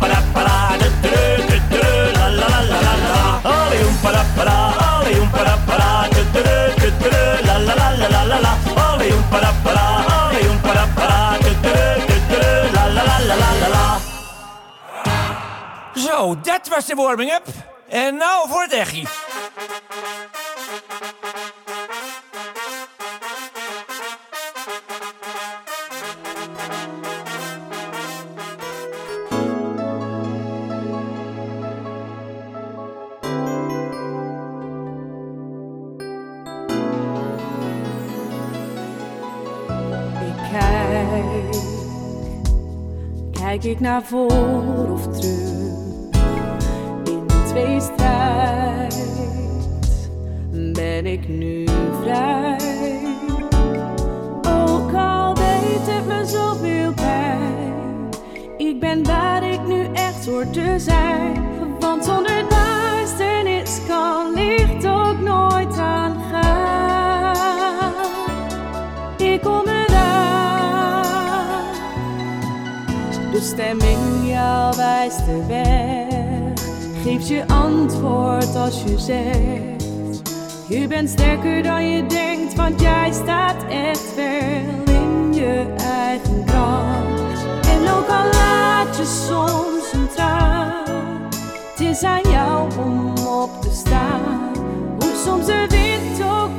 pada, 0.00 0.18
pada, 0.34 0.76
du, 0.80 0.88
du, 1.02 1.14
du, 1.46 1.58
du, 1.60 1.68
du, 1.70 1.82
la, 2.18 2.26
la, 2.28 2.46
la, 2.50 2.60
la, 2.66 2.80
la, 2.82 2.94
la. 3.04 3.22
Olé, 3.46 3.78
oem, 3.84 3.96
pada, 4.02 4.22
pada, 4.34 4.56
du, 5.04 6.22
du, 6.34 6.42
du, 6.42 6.58
du, 6.80 6.90
du, 6.90 7.08
du, 7.10 7.22
la, 7.46 7.54
la, 7.58 7.74
la, 7.74 7.88
la, 7.94 8.08
la, 8.08 8.22
la, 8.24 8.38
la. 8.40 8.52
Pada, 8.74 8.90
olé, 8.90 9.08
oem, 9.12 9.22
pada, 9.30 9.52
pada, 10.96 11.16
du, 11.38 11.52
du, 11.62 11.70
du, 11.70 12.10
du, 12.10 12.16
du, 12.26 12.42
la, 12.74 12.84
la, 12.90 13.04
la, 13.06 13.18
la, 13.20 13.34
la, 13.36 13.50
la, 13.60 13.68
la. 13.68 13.84
Zo, 15.94 16.36
dat 16.42 16.68
was 16.68 16.86
de 16.86 16.94
warming-up. 16.94 17.69
En 17.90 18.16
nou 18.16 18.48
voor 18.48 18.62
het 18.62 18.72
echie. 18.72 19.06
Kijk, 40.52 41.56
kijk 43.32 43.64
ik 43.64 43.80
naar 43.80 44.02
voor 44.02 44.90
of 44.92 45.18
terug? 45.18 45.59
Ben 51.02 51.12
ik 51.12 51.28
nu 51.28 51.64
vrij. 52.02 52.56
Ook 54.42 54.92
al 54.94 55.34
deed 55.34 55.86
het 55.86 56.06
me 56.06 56.24
zoveel 56.24 56.92
pijn, 56.94 58.08
ik 58.56 58.80
ben 58.80 59.04
waar 59.06 59.42
ik 59.50 59.66
nu 59.66 59.88
echt 59.92 60.26
hoor 60.26 60.50
te 60.50 60.74
zijn. 60.78 61.44
Want 61.80 62.04
zonder 62.04 62.44
duisternis 62.48 63.80
kan 63.88 64.34
licht 64.34 64.86
ook 64.86 65.20
nooit 65.20 65.78
aangaan. 65.78 67.36
Ik 69.16 69.40
kom 69.40 69.66
eraan, 69.66 71.04
de 73.32 73.40
stem 73.40 73.80
in 73.80 74.26
jou 74.26 74.76
wijst 74.76 75.26
de 75.26 75.44
weg, 75.46 75.99
geeft 77.10 77.28
je 77.28 77.46
antwoord 77.46 78.56
als 78.56 78.82
je 78.82 78.98
zegt. 78.98 80.32
Je 80.68 80.86
bent 80.88 81.10
sterker 81.10 81.62
dan 81.62 81.90
je 81.90 82.06
denkt, 82.06 82.54
want 82.54 82.80
jij 82.80 83.12
staat 83.12 83.64
echt 83.68 84.14
wel 84.14 84.94
in 84.94 85.34
je 85.34 85.74
eigen 85.76 86.44
kracht. 86.44 87.44
En 87.68 87.80
ook 87.80 88.08
al 88.08 88.30
laat 88.32 88.96
je 88.96 89.04
soms 89.04 89.92
een 89.92 90.08
traan, 90.14 91.28
het 91.70 91.80
is 91.80 92.02
aan 92.02 92.30
jou 92.30 92.70
om 92.78 93.08
op 93.26 93.62
te 93.62 93.70
staan. 93.72 94.52
Hoe 94.98 95.14
soms 95.24 95.46
de 95.46 95.66
wind 95.68 96.30
ook 96.30 96.49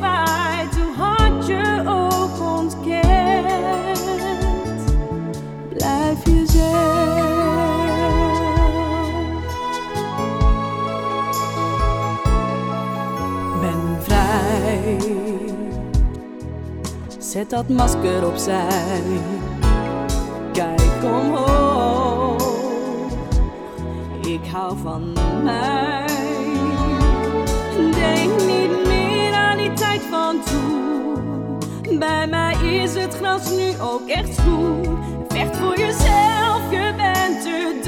Zet 17.31 17.49
dat 17.49 17.69
masker 17.69 18.27
opzij. 18.27 19.01
Kijk 20.53 21.03
omhoog. 21.03 22.43
Ik 24.21 24.45
hou 24.51 24.77
van 24.77 25.13
mij. 25.43 26.05
Denk 27.75 28.41
niet 28.45 28.87
meer 28.87 29.33
aan 29.33 29.57
die 29.57 29.73
tijd 29.73 30.01
van 30.01 30.35
toen. 30.43 31.99
Bij 31.99 32.27
mij 32.27 32.55
is 32.81 32.95
het 32.95 33.15
gras 33.15 33.49
nu 33.51 33.81
ook 33.81 34.07
echt 34.07 34.37
groen. 34.37 34.97
Vecht 35.27 35.57
voor 35.57 35.79
jezelf, 35.79 36.71
je 36.71 36.93
bent 36.97 37.41
te 37.41 37.79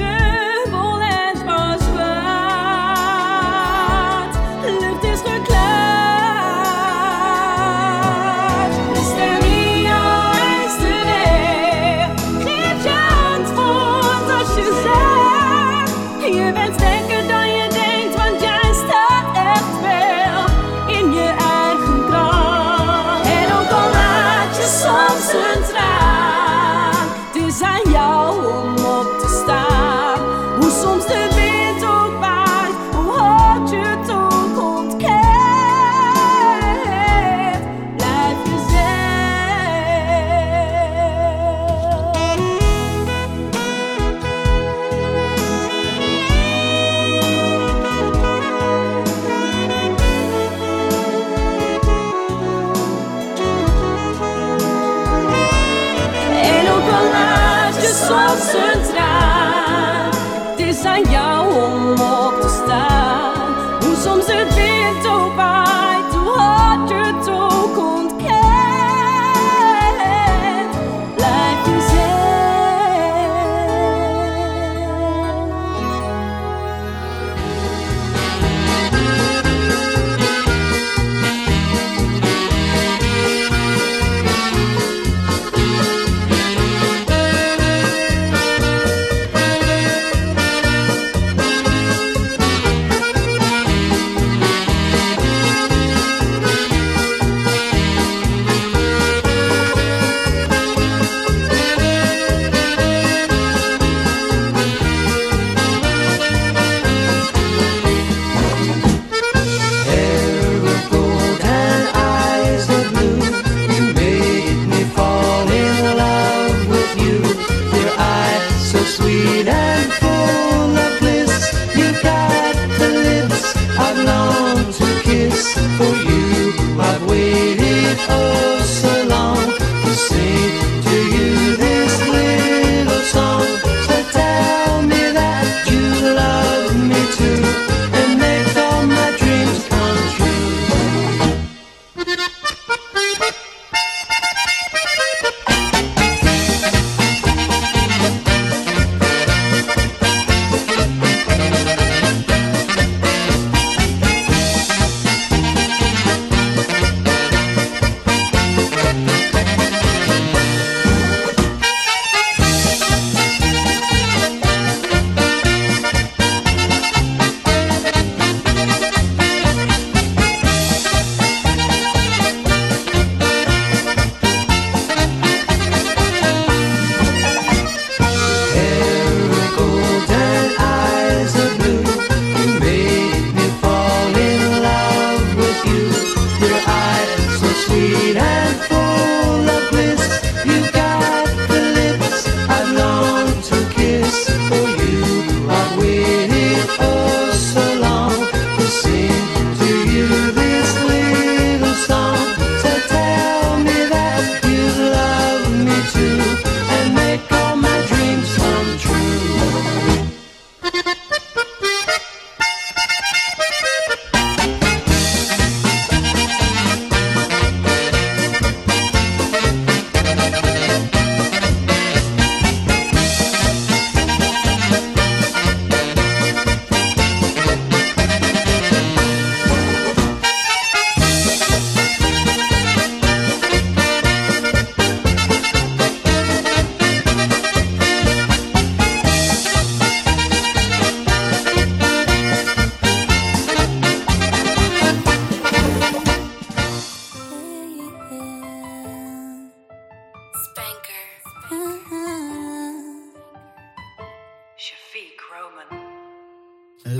is 61.23 61.29
aan 61.29 62.22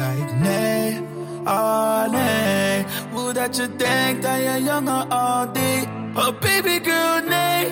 like 0.03 0.33
nee, 0.39 1.01
oh 1.45 2.03
nee. 2.11 2.85
Hoe 3.13 3.33
dat 3.33 3.55
je 3.55 3.75
denkt 3.75 4.25
aan 4.25 4.41
je 4.41 4.63
jongen 4.63 5.09
al 5.09 5.51
die. 5.53 5.87
Oh 6.15 6.39
baby 6.39 6.79
girl, 6.83 7.19
nee, 7.27 7.67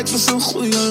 عکس 0.00 0.30
خوی 0.30 0.70
و 0.70 0.90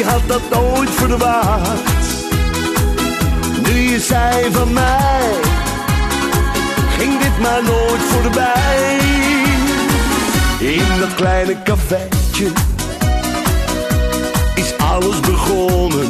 Wie 0.00 0.08
had 0.08 0.22
dat 0.26 0.58
ooit 0.58 0.90
verwacht? 0.90 2.24
Nu 3.62 3.78
je 3.78 4.00
zei 4.00 4.52
van 4.52 4.72
mij, 4.72 5.30
ging 6.98 7.18
dit 7.18 7.38
maar 7.40 7.62
nooit 7.62 8.00
voorbij. 8.00 8.98
In 10.58 10.98
dat 11.00 11.14
kleine 11.14 11.62
cafetje 11.64 12.52
is 14.54 14.74
alles 14.78 15.20
begonnen. 15.20 16.08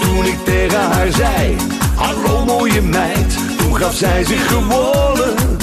Toen 0.00 0.24
ik 0.24 0.44
tegen 0.44 0.80
haar 0.80 1.12
zei, 1.12 1.56
hallo 1.94 2.44
mooie 2.44 2.82
meid, 2.82 3.36
toen 3.58 3.76
gaf 3.76 3.94
zij 3.94 4.24
zich 4.24 4.46
gewonnen. 4.46 5.61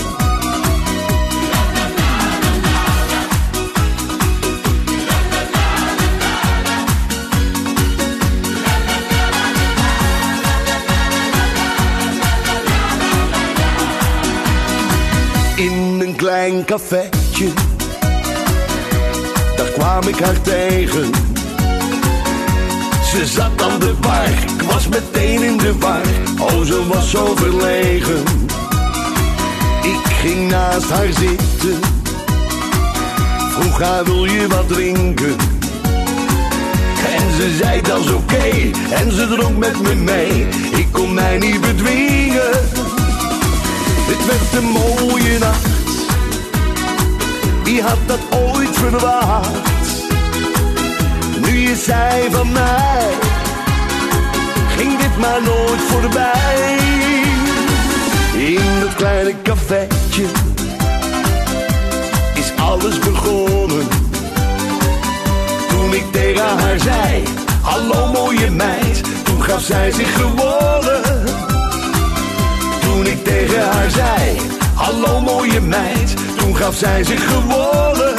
Klein 16.30 16.66
cafetje. 16.66 17.48
Daar 19.56 19.68
kwam 19.68 20.08
ik 20.08 20.20
haar 20.20 20.42
tegen. 20.42 21.12
Ze 23.12 23.26
zat 23.26 23.62
aan 23.62 23.80
de 23.80 23.94
bar, 24.02 24.28
ik 24.28 24.62
was 24.62 24.88
meteen 24.88 25.44
in 25.44 25.58
de 25.58 25.78
war. 25.78 26.02
Oh, 26.40 26.62
ze 26.62 26.88
was 26.88 27.10
zo 27.10 27.36
verlegen. 27.36 28.24
Ik 29.82 30.14
ging 30.22 30.50
naast 30.50 30.90
haar 30.90 31.14
zitten. 31.20 31.80
Vroeg 33.52 33.82
haar, 33.82 34.04
wil 34.04 34.26
je 34.26 34.48
wat 34.48 34.68
drinken? 34.68 35.36
En 37.16 37.36
ze 37.36 37.58
zei, 37.62 37.82
dat 37.82 38.00
is 38.00 38.12
oké. 38.12 38.50
En 38.90 39.12
ze 39.12 39.28
dronk 39.28 39.58
met 39.58 39.82
me 39.82 39.96
mee. 39.96 40.48
Ik 40.72 40.88
kon 40.92 41.14
mij 41.14 41.38
niet 41.38 41.62
bedwingen. 41.62 42.52
Het 44.10 44.26
werd 44.26 44.64
een 44.64 44.70
mooie 44.70 45.40
nacht. 45.40 45.79
Wie 47.70 47.82
had 47.82 47.98
dat 48.06 48.20
ooit 48.30 48.76
verwacht? 48.78 49.50
Nu 51.42 51.58
je 51.58 51.76
zei 51.76 52.32
van 52.32 52.52
mij, 52.52 53.08
ging 54.78 54.98
dit 54.98 55.18
maar 55.18 55.42
nooit 55.44 55.82
voorbij. 55.88 56.78
In 58.34 58.80
dat 58.80 58.96
kleine 58.96 59.34
cafetje 59.44 60.26
is 62.34 62.52
alles 62.62 63.00
begonnen. 63.00 63.88
Toen 65.70 65.94
ik 65.94 66.12
tegen 66.12 66.58
haar 66.58 66.80
zei, 66.80 67.24
hallo 67.62 68.12
mooie 68.12 68.52
meid, 68.52 69.02
toen 69.24 69.44
gaf 69.44 69.62
zij 69.62 69.92
zich 69.92 70.14
gewonnen. 70.14 71.26
Toen 72.82 73.06
ik 73.06 73.24
tegen 73.24 73.72
haar 73.72 73.90
zei, 73.90 74.40
hallo 74.74 75.22
mooie 75.22 75.62
meid, 75.62 76.14
gaf 76.60 76.76
zij 76.76 77.04
zich 77.04 77.24
gewonnen. 77.32 78.16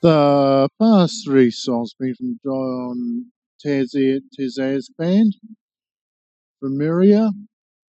The 0.00 0.68
past 0.76 1.24
three 1.24 1.50
songs 1.50 1.94
been 1.94 2.14
from 2.14 2.38
John 2.42 3.32
Tezer's 3.58 4.90
band, 4.96 5.38
Vermeria, 6.58 7.32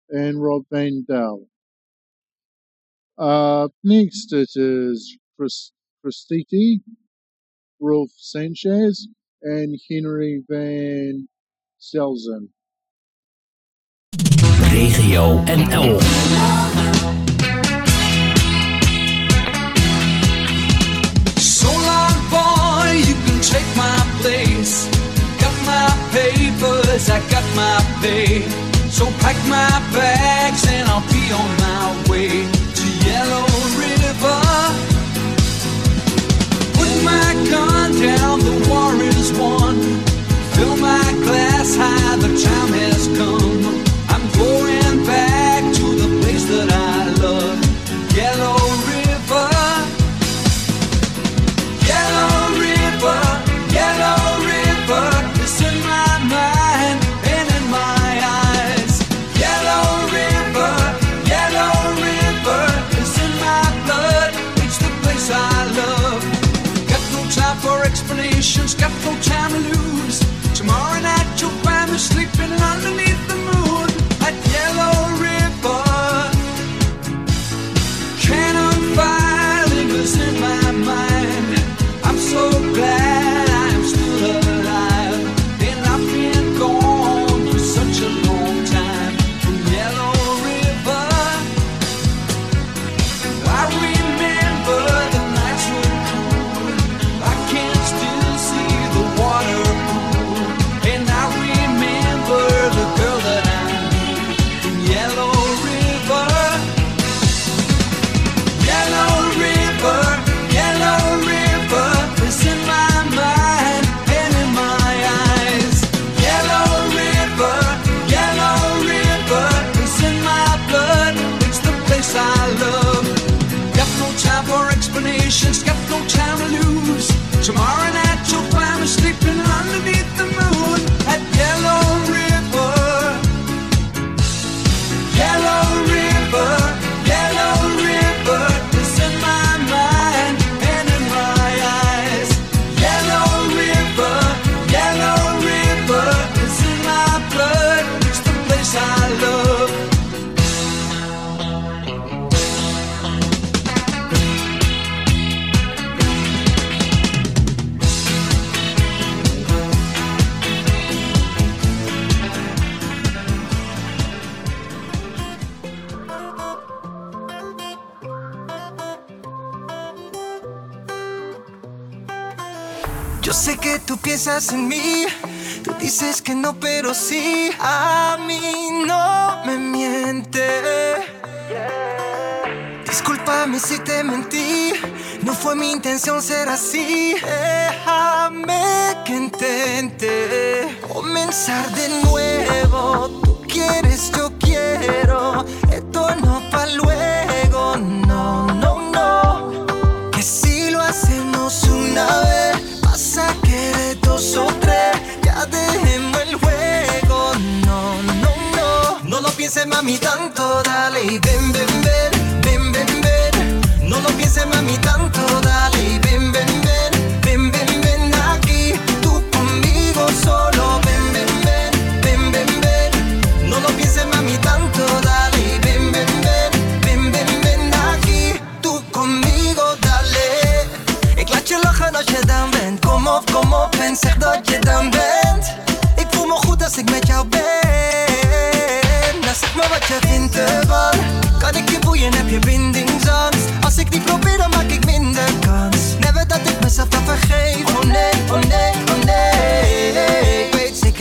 and 0.08 0.34
Rob 0.36 0.64
Van 0.68 1.04
Dell. 1.06 1.48
Uh, 3.16 3.68
next 3.82 4.32
it 4.32 4.56
is 4.56 5.18
Christiti, 6.02 6.82
Rolf 7.78 8.10
Sanchez, 8.16 9.08
and 9.42 9.78
Henry 9.88 10.42
van 10.48 11.28
Selzen. 11.78 12.48
Regio 14.72 15.44
NL. 15.46 16.00
take 23.50 23.76
my 23.76 23.98
place. 24.20 24.86
Got 25.40 25.56
my 25.66 25.88
papers, 26.12 27.10
I 27.10 27.18
got 27.30 27.46
my 27.56 27.78
pay. 28.00 28.42
So 28.90 29.06
pack 29.22 29.36
my 29.48 29.70
bags 29.92 30.66
and 30.68 30.88
I'll 30.88 31.06
be 31.10 31.24
on 31.40 31.50
my 31.66 32.10
way 32.10 32.28
to 32.78 32.86
Yellow 33.06 33.46
River. 33.82 34.40
Put 36.76 36.92
my 37.04 37.50
gun 37.50 37.79
down, 38.00 38.40
the 38.40 38.56
war 38.68 38.94
is 38.94 39.32
won. 39.38 39.76
Fill 40.54 40.76
my 40.76 41.04
glass 41.22 41.76
high, 41.76 42.16
the 42.16 42.28
time 42.28 42.72
has 42.80 43.08
come. 43.18 43.84
I'm 44.08 44.24
going 44.38 45.06
back. 45.06 45.29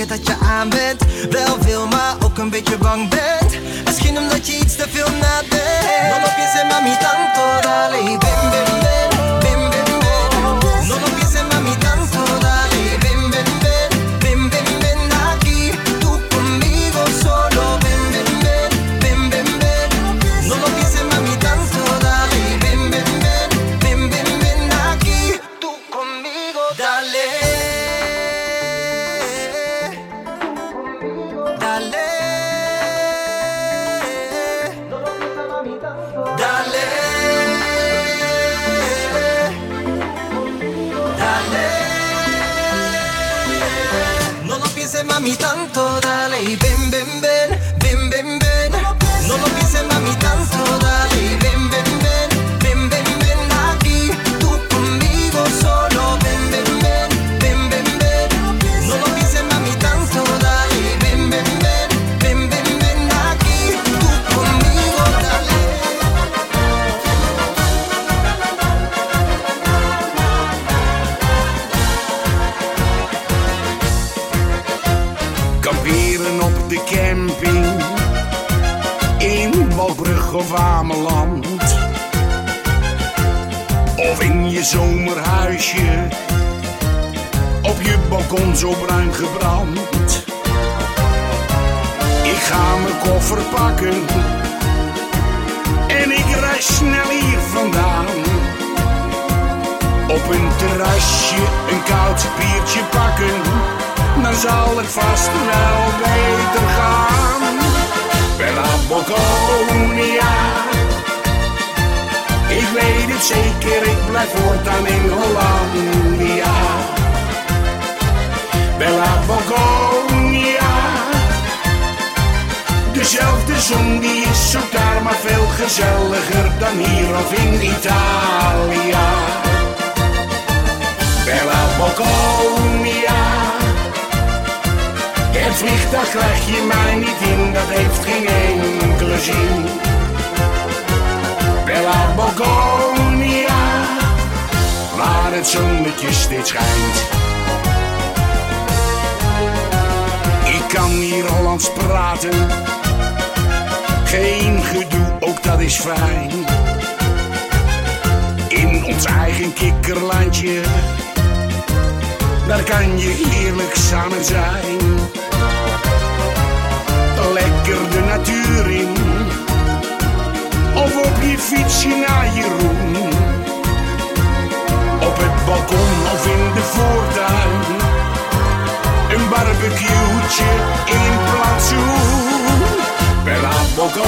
dat 0.09 0.27
je 0.27 0.35
aan 0.35 0.69
bent. 0.69 1.08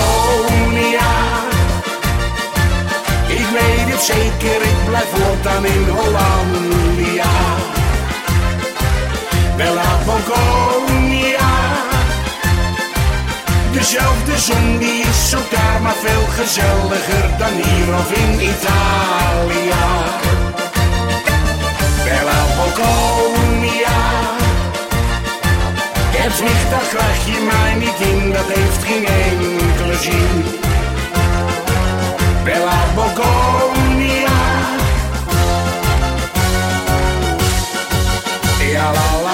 Patagonia. 0.01 1.11
Ik 3.27 3.47
weet 3.57 3.93
het 3.93 4.01
zeker, 4.01 4.61
ik 4.61 4.85
blijf 4.87 5.09
voortaan 5.13 5.65
in 5.65 5.87
Hollandia. 5.89 7.31
Bella 9.57 9.91
Bongonia. 10.05 11.49
Dezelfde 13.71 14.37
zon 14.37 14.77
die 14.77 15.01
is 15.01 15.35
ook 15.35 15.51
daar, 15.51 15.81
maar 15.81 15.95
veel 16.01 16.25
gezelliger 16.39 17.37
dan 17.37 17.53
hier 17.53 17.95
of 17.95 18.11
in 18.11 18.33
Italia. 18.33 19.85
Bella 22.03 22.41
Bongonia. 22.57 23.99
Het 26.23 26.33
vliegtuig 26.33 26.89
krijg 26.89 27.25
je 27.25 27.49
mij 27.51 27.73
niet 27.73 28.07
in, 28.09 28.31
dat 28.31 28.45
heeft 28.47 28.83
geen 28.83 29.05
enkel. 29.05 29.60
elogio 29.91 30.15
pela 32.45 32.85
Bogônia. 32.95 34.29
E 38.61 38.75
a 38.75 38.91
la, 38.91 39.21
la 39.23 39.30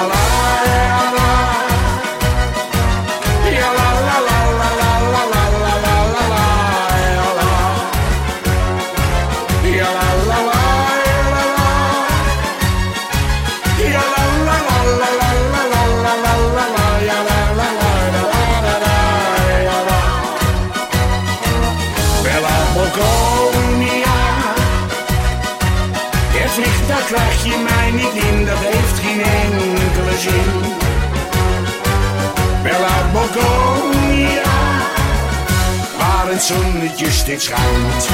het 36.38 36.46
zonnetje 36.46 37.12
steeds 37.12 37.46
schijnt. 37.46 38.10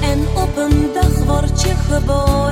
En 0.00 0.26
op 0.34 0.56
een 0.56 0.90
dag 0.92 1.24
word 1.24 1.60
je 1.62 1.74
geboren. 1.88 2.47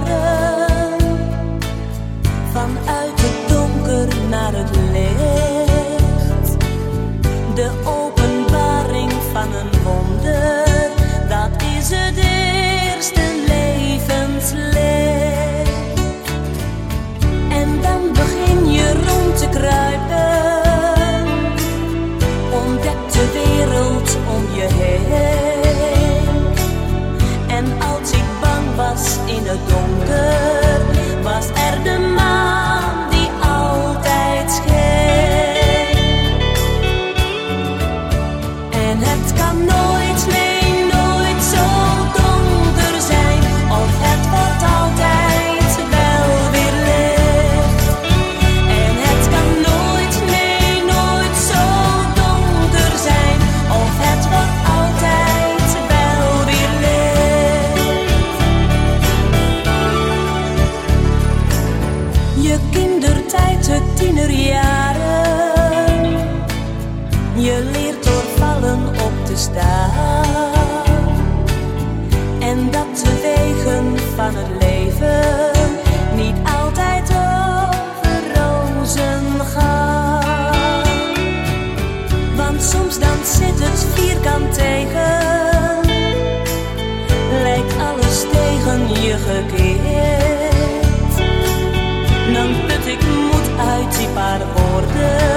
ik 92.87 93.01
moet 93.03 93.59
uit 93.59 93.97
die 93.97 94.09
paar 94.09 94.41
woorden. 94.55 95.36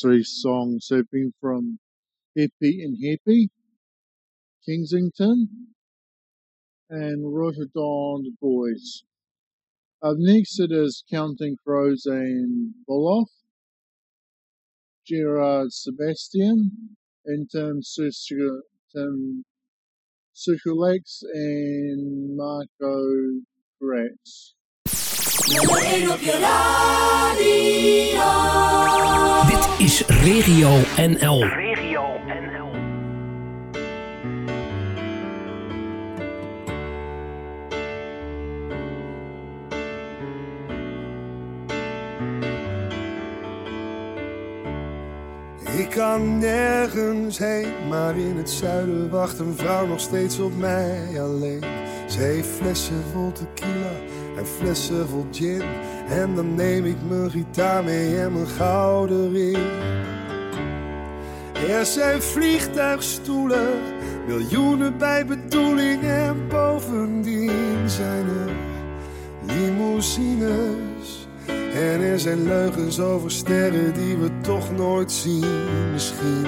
Three 0.00 0.22
songs 0.22 0.88
have 0.90 1.10
been 1.10 1.32
from 1.40 1.78
Hippie 2.36 2.82
and 2.84 2.96
Hippie, 2.96 3.48
Kensington, 4.64 5.68
and 6.90 7.34
Rotterdam 7.34 8.36
Boys. 8.40 9.04
Up 10.02 10.16
next 10.18 10.60
it 10.60 10.70
is 10.70 11.02
Counting 11.10 11.56
Crows 11.64 12.06
and 12.06 12.74
Boloff, 12.88 13.30
Gerard 15.06 15.72
Sebastian, 15.72 16.96
and 17.26 17.50
Tim 17.50 17.80
Sukulex 20.34 21.22
and 21.34 22.36
Marco 22.36 23.40
Kratz. 23.82 24.54
Nummer 25.48 25.82
1 25.82 26.10
op 26.10 26.20
je 26.20 26.38
radio. 26.40 27.46
Dit 29.46 29.86
is 29.86 30.02
Regio 30.06 30.70
NL. 30.96 31.44
Ik 45.78 45.90
kan 45.90 46.38
nergens 46.38 47.38
heen, 47.38 47.66
maar 47.88 48.16
in 48.16 48.36
het 48.36 48.50
zuiden 48.50 49.10
wacht 49.10 49.38
een 49.38 49.54
vrouw 49.56 49.86
nog 49.86 50.00
steeds 50.00 50.38
op 50.38 50.56
mij 50.56 51.20
alleen. 51.20 51.64
Ze 52.06 52.18
heeft 52.18 52.48
flessen 52.48 53.04
vol 53.12 53.32
tequila 53.32 53.92
en 54.38 54.46
flessen 54.46 55.08
vol 55.08 55.26
gin. 55.30 55.62
En 56.08 56.34
dan 56.34 56.54
neem 56.54 56.84
ik 56.84 56.96
mijn 57.08 57.30
gitaar 57.30 57.84
mee 57.84 58.20
en 58.20 58.32
mijn 58.32 58.46
gouden 58.46 59.32
ring. 59.32 59.58
Er 61.68 61.86
zijn 61.86 62.22
vliegtuigstoelen, 62.22 63.68
miljoenen 64.26 64.98
bij 64.98 65.26
bedoeling. 65.26 66.02
En 66.02 66.48
bovendien 66.48 67.90
zijn 67.90 68.26
er 68.26 68.52
limousines. 69.54 71.28
En 71.74 72.00
er 72.00 72.20
zijn 72.20 72.42
leugens 72.42 73.00
over 73.00 73.30
sterren 73.30 73.94
die 73.94 74.16
we 74.16 74.30
toch 74.40 74.76
nooit 74.76 75.12
zien. 75.12 75.44
Misschien 75.92 76.46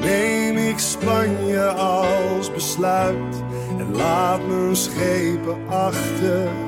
neem 0.00 0.56
ik 0.56 0.78
Spanje 0.78 1.66
als 1.68 2.52
besluit 2.52 3.42
en 3.78 3.96
laat 3.96 4.46
mijn 4.48 4.76
schepen 4.76 5.68
achter. 5.68 6.65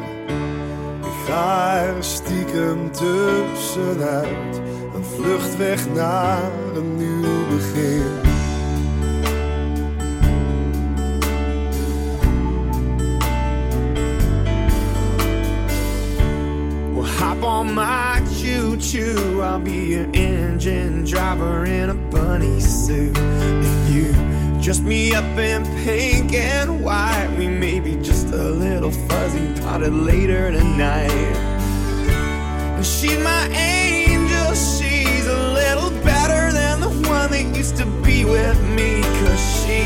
Er 1.29 1.95
stiekem 2.05 2.93
tussenuit, 2.93 4.61
een 4.95 5.05
vlucht 5.05 5.57
weg 5.57 5.89
naar 5.95 6.51
een 6.75 6.97
nieuw 6.97 7.47
begin. 7.57 8.27
Hop 17.19 17.43
on 17.43 17.75
my 17.75 18.21
choo 18.41 18.77
choo. 18.79 19.41
I'll 19.41 19.59
be 19.59 19.89
your 19.89 20.09
engine 20.13 21.05
driver 21.05 21.65
in 21.65 21.91
a 21.91 21.95
bunny 22.11 22.61
suit. 22.61 23.17
If 23.17 23.95
you 23.95 24.15
dress 24.69 24.81
me 24.81 25.15
up 25.15 25.39
in 25.39 25.65
pink 25.83 26.35
and 26.35 26.85
white, 26.85 27.35
we 27.39 27.49
may 27.49 27.81
be 27.81 27.95
just 28.03 28.27
a 28.27 28.51
little 28.51 28.91
fuzzy 28.91 29.63
potted 29.63 29.95
later 29.95 30.53
tonight. 30.53 31.11
And 32.77 32.85
she's 32.85 33.19
my 33.21 33.47
angel, 33.49 34.55
she's 34.55 35.27
a 35.27 35.53
little 35.55 35.89
better 36.05 36.53
than 36.53 36.83
the 36.83 36.91
one 37.09 37.31
that 37.31 37.47
used 37.57 37.79
to 37.79 37.87
be 38.05 38.27
with 38.27 38.61
me. 38.77 39.01
Cause 39.01 39.65
she 39.65 39.85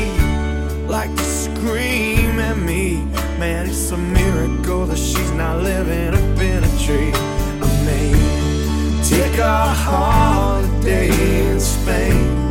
liked 0.85 1.15
to 1.17 1.23
scream 1.23 2.41
at 2.41 2.57
me. 2.57 3.05
Man, 3.39 3.67
it's 3.67 3.91
a 3.91 3.97
miracle 3.97 4.85
that 4.87 4.97
she's 4.97 5.31
not 5.31 5.63
living 5.63 6.13
up 6.13 6.41
in 6.41 6.61
a 6.61 6.77
tree. 6.83 7.13
I 7.13 7.69
may 7.85 9.01
take 9.01 9.39
a 9.39 9.63
holiday 9.87 11.07
in 11.51 11.57
Spain, 11.61 12.43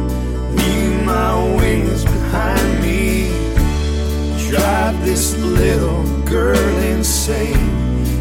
my 1.13 1.35
wings 1.57 2.05
behind 2.05 2.69
me, 2.81 3.29
drive 4.49 4.97
this 5.05 5.37
little 5.37 6.05
girl 6.23 6.77
insane, 6.95 7.69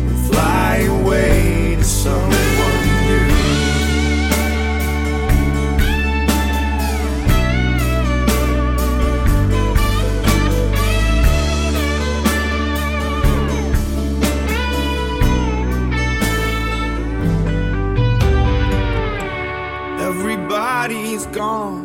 and 0.10 0.20
fly 0.30 0.74
away 1.00 1.76
to 1.78 1.84
someone. 1.84 2.42
Everybody's 20.10 21.26
gone. 21.28 21.81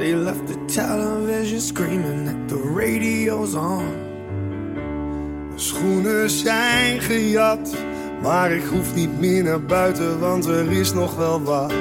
They 0.00 0.14
left 0.14 0.46
the 0.46 0.56
television 0.66 1.60
screaming 1.60 2.24
that 2.24 2.48
the 2.48 2.56
radio's 2.56 3.54
on. 3.54 3.84
Schoenen 5.56 6.30
zijn 6.30 7.00
gejat, 7.00 7.76
maar 8.22 8.52
ik 8.52 8.64
hoef 8.64 8.94
niet 8.94 9.18
meer 9.18 9.42
naar 9.42 9.62
buiten, 9.62 10.20
want 10.20 10.46
er 10.46 10.72
is 10.72 10.92
nog 10.92 11.16
wel 11.16 11.42
wat. 11.42 11.72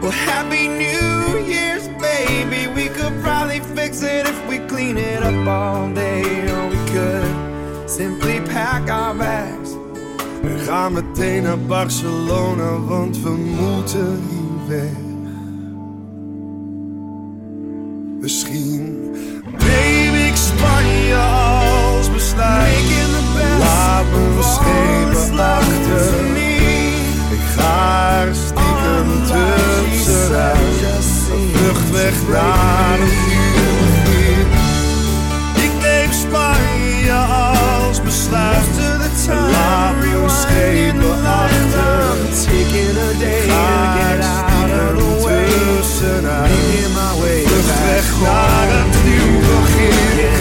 Well, 0.00 0.10
happy 0.10 0.66
New 0.66 1.48
Year's, 1.48 1.88
baby. 1.98 2.68
We 2.74 2.90
could 2.90 3.22
probably 3.22 3.62
fix 3.74 4.02
it 4.02 4.28
if 4.28 4.46
we 4.48 4.64
clean 4.66 4.96
it 4.96 5.20
up 5.22 5.46
all 5.46 5.92
day. 5.94 6.22
Or 6.50 6.68
we 6.68 6.84
could 6.92 7.90
simply 7.90 8.40
pack 8.40 8.90
our 8.90 9.16
bags. 9.16 9.70
We 10.42 10.58
gaan 10.58 10.92
meteen 10.92 11.42
naar 11.42 11.58
Barcelona, 11.58 12.78
want 12.78 13.22
we 13.22 13.30
moeten 13.30 14.22
hier 14.28 14.68
weg. 14.68 15.09
Misschien 18.20 19.10
neem 19.58 20.14
ik 20.14 20.36
Spanje 20.36 21.16
als 21.16 22.12
besluit. 22.12 22.78
Laat 23.58 24.04
me 24.04 24.42
schepen 24.42 25.40
achter. 25.40 26.14
Ik 27.30 27.40
ga 27.56 28.20
er 28.20 28.34
stiekem 28.34 29.24
tussenuit. 29.26 30.58
Een 31.32 31.50
vlucht 31.52 31.90
weg 31.90 32.14
naar 32.28 32.98
een. 33.00 33.08
Ik 35.62 35.72
neem 35.82 36.12
Spanje 36.12 37.12
als 37.12 38.02
besluit. 38.02 38.66
Laat 39.26 39.96
me 39.96 40.26
schepen 40.28 40.99
naar 48.20 48.68
een 48.78 48.90
nieuw 49.04 49.38
begin. 49.50 49.92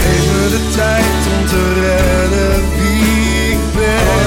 Geef 0.02 0.26
me 0.32 0.44
de 0.56 0.64
tijd 0.76 1.22
om 1.34 1.46
te 1.48 1.64
redden 1.82 2.62
wie 2.78 3.52
ik 3.52 3.60
ben. 3.76 4.20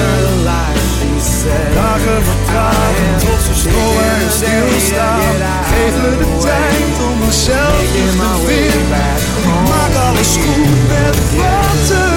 Dagen 1.73 2.23
vertragen 2.23 3.17
tot 3.19 3.39
ze 3.47 3.53
stoppen 3.53 4.11
en 4.21 4.31
stilstaan. 4.31 5.35
Geef 5.71 5.93
me 6.01 6.17
de 6.17 6.37
tijd 6.41 6.95
om 7.07 7.19
mezelf 7.25 7.85
te 7.93 8.37
vinden. 8.45 9.13
Maak 9.69 9.95
alles 10.07 10.37
goed 10.43 10.87
met 10.87 11.17
wat 11.35 12.12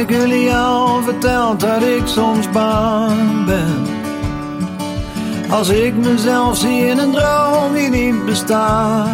ik 0.00 0.10
jullie 0.10 0.54
al 0.54 1.02
verteld 1.02 1.60
dat 1.60 1.82
ik 1.82 2.06
soms 2.06 2.50
bang 2.50 3.44
ben? 3.46 3.86
Als 5.50 5.68
ik 5.68 5.94
mezelf 5.94 6.56
zie 6.56 6.86
in 6.86 6.98
een 6.98 7.10
droom 7.10 7.74
die 7.74 7.88
niet 7.88 8.24
bestaat. 8.24 9.08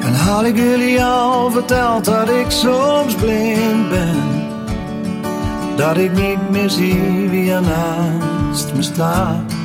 En 0.00 0.14
had 0.14 0.44
ik 0.44 0.56
jullie 0.56 1.04
al 1.04 1.50
verteld 1.50 2.04
dat 2.04 2.28
ik 2.28 2.50
soms 2.50 3.14
blind 3.14 3.88
ben? 3.88 4.48
Dat 5.76 5.96
ik 5.96 6.12
niet 6.12 6.50
meer 6.50 6.70
zie 6.70 7.28
wie 7.28 7.52
er 7.52 7.62
naast 7.62 8.74
me 8.74 8.82
staat. 8.82 9.57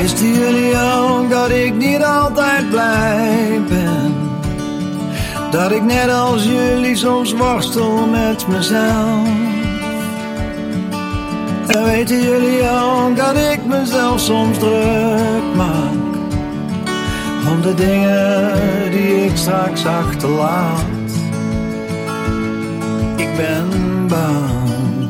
Wisten 0.00 0.32
jullie 0.32 0.76
ook 0.76 1.30
dat 1.30 1.50
ik 1.50 1.74
niet 1.74 2.04
altijd 2.04 2.70
blij 2.70 3.60
ben? 3.68 4.14
Dat 5.50 5.70
ik 5.70 5.82
net 5.82 6.10
als 6.10 6.44
jullie 6.44 6.96
soms 6.96 7.32
worstel 7.32 8.06
met 8.06 8.46
mezelf. 8.48 9.28
En 11.66 11.84
weten 11.84 12.22
jullie 12.22 12.62
ook 12.70 13.16
dat 13.16 13.36
ik 13.36 13.64
mezelf 13.66 14.20
soms 14.20 14.58
druk 14.58 15.54
maak? 15.54 15.96
Om 17.50 17.62
de 17.62 17.74
dingen 17.74 18.50
die 18.90 19.24
ik 19.24 19.36
straks 19.36 19.86
achterlaat. 19.86 21.10
Ik 23.16 23.36
ben 23.36 23.68
bang 24.08 25.08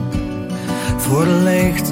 voor 0.96 1.24
de 1.24 1.40
leegte. 1.44 1.87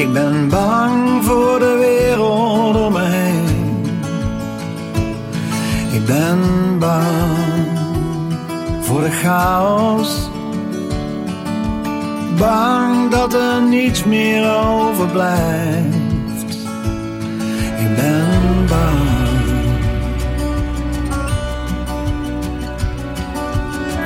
Ik 0.00 0.12
ben 0.12 0.48
bang 0.48 1.24
voor 1.24 1.58
de 1.58 1.76
wereld 1.78 2.76
om 2.76 2.92
me 2.92 3.02
heen. 3.02 3.84
Ik 5.92 6.06
ben 6.06 6.38
bang 6.78 7.68
voor 8.80 9.00
de 9.00 9.10
chaos. 9.10 10.30
Bang 12.38 13.10
dat 13.10 13.34
er 13.34 13.62
niets 13.62 14.04
meer 14.04 14.54
overblijft. 14.56 16.54
Ik 17.78 17.96
ben 17.96 18.66
bang. 18.68 18.98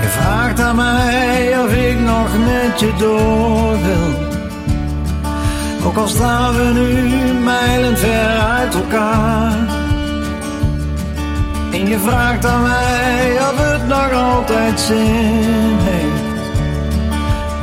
Je 0.00 0.08
vraagt 0.08 0.60
aan 0.60 0.76
mij 0.76 1.58
of 1.64 1.72
ik 1.72 2.00
nog 2.00 2.28
met 2.38 2.80
je 2.80 2.92
door 2.98 3.82
wil. 3.82 4.23
Ook 5.84 5.96
al 5.96 6.08
staan 6.08 6.54
we 6.54 6.64
nu 6.64 7.32
mijlen 7.44 7.98
ver 7.98 8.38
uit 8.38 8.74
elkaar. 8.74 9.52
En 11.72 11.88
je 11.88 11.98
vraagt 11.98 12.44
aan 12.46 12.62
mij 12.62 13.32
of 13.32 13.56
het 13.56 13.88
nog 13.88 14.12
altijd 14.12 14.80
zin 14.80 15.76
heeft. 15.78 16.22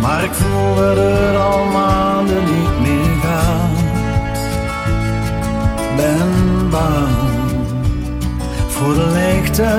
Maar 0.02 0.24
ik 0.24 0.34
voel 0.34 0.76
dat 0.76 0.98
het 0.98 1.36
al 1.36 1.66
maanden 1.66 2.44
niet 2.44 2.80
meer 2.82 3.16
gaat. 3.24 3.80
Ben 5.96 6.70
bang 6.70 7.08
voor 8.68 8.94
de 8.94 9.08
leegte. 9.12 9.70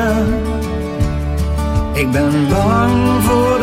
Ik 1.93 2.11
ben 2.11 2.49
bang 2.49 3.23
voor 3.23 3.62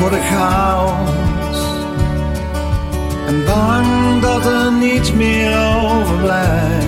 voor 0.00 0.10
de 0.10 0.20
chaos. 0.20 1.58
En 3.26 3.44
bang 3.44 4.20
dat 4.20 4.46
er 4.46 4.72
niets 4.72 5.12
meer 5.12 5.52
overblijft. 5.84 6.86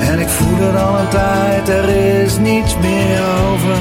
En 0.00 0.18
ik 0.18 0.28
voel 0.28 0.56
het 0.58 0.82
al 0.82 0.98
een 0.98 1.08
tijd, 1.08 1.68
er 1.68 1.88
is 1.88 2.38
niets 2.38 2.76
meer 2.76 3.20
over. 3.50 3.76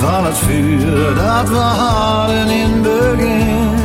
Van 0.00 0.24
het 0.24 0.38
vuur 0.38 1.14
dat 1.14 1.48
we 1.48 1.56
hadden 1.56 2.50
in 2.50 2.70
het 2.70 2.82
begin. 2.82 3.76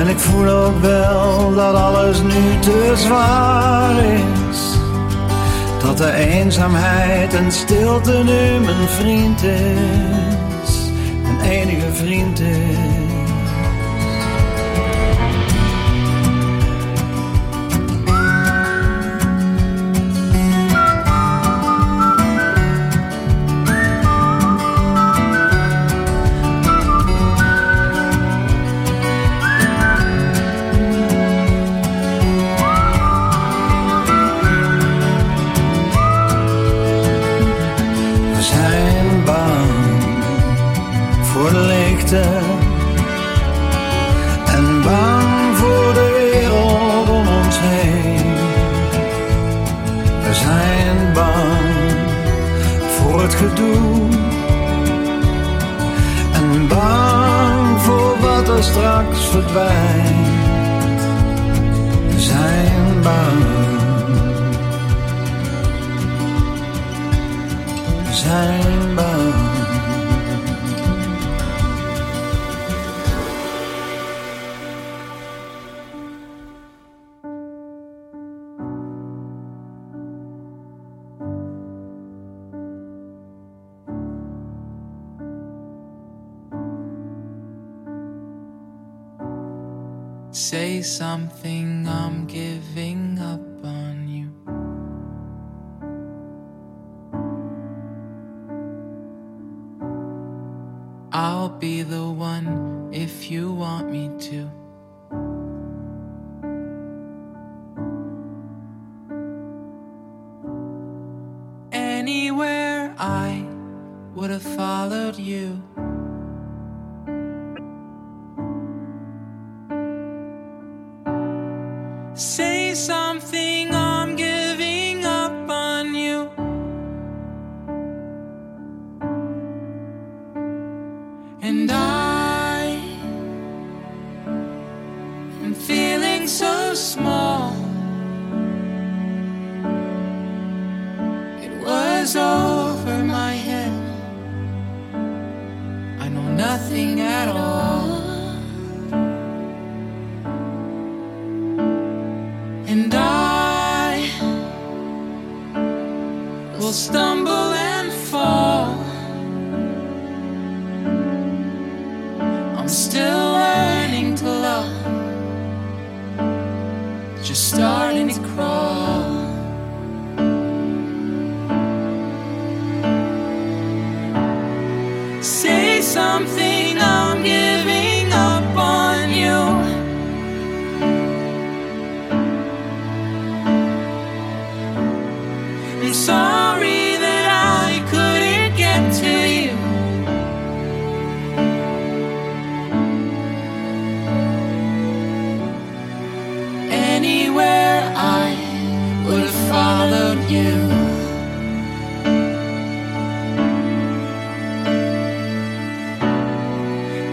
En 0.00 0.08
ik 0.08 0.18
voel 0.18 0.48
ook 0.48 0.80
wel 0.80 1.54
dat 1.54 1.74
alles 1.74 2.22
nu 2.22 2.58
te 2.60 2.92
zwaar 2.96 4.04
is. 4.04 4.37
Dat 5.82 5.98
de 5.98 6.12
eenzaamheid 6.12 7.34
en 7.34 7.52
stilte 7.52 8.12
nu 8.12 8.64
mijn 8.64 8.88
vriend 8.88 9.42
is. 9.42 10.90
Mijn 11.22 11.40
enige 11.40 11.92
vriend 11.92 12.40
is. 12.40 13.07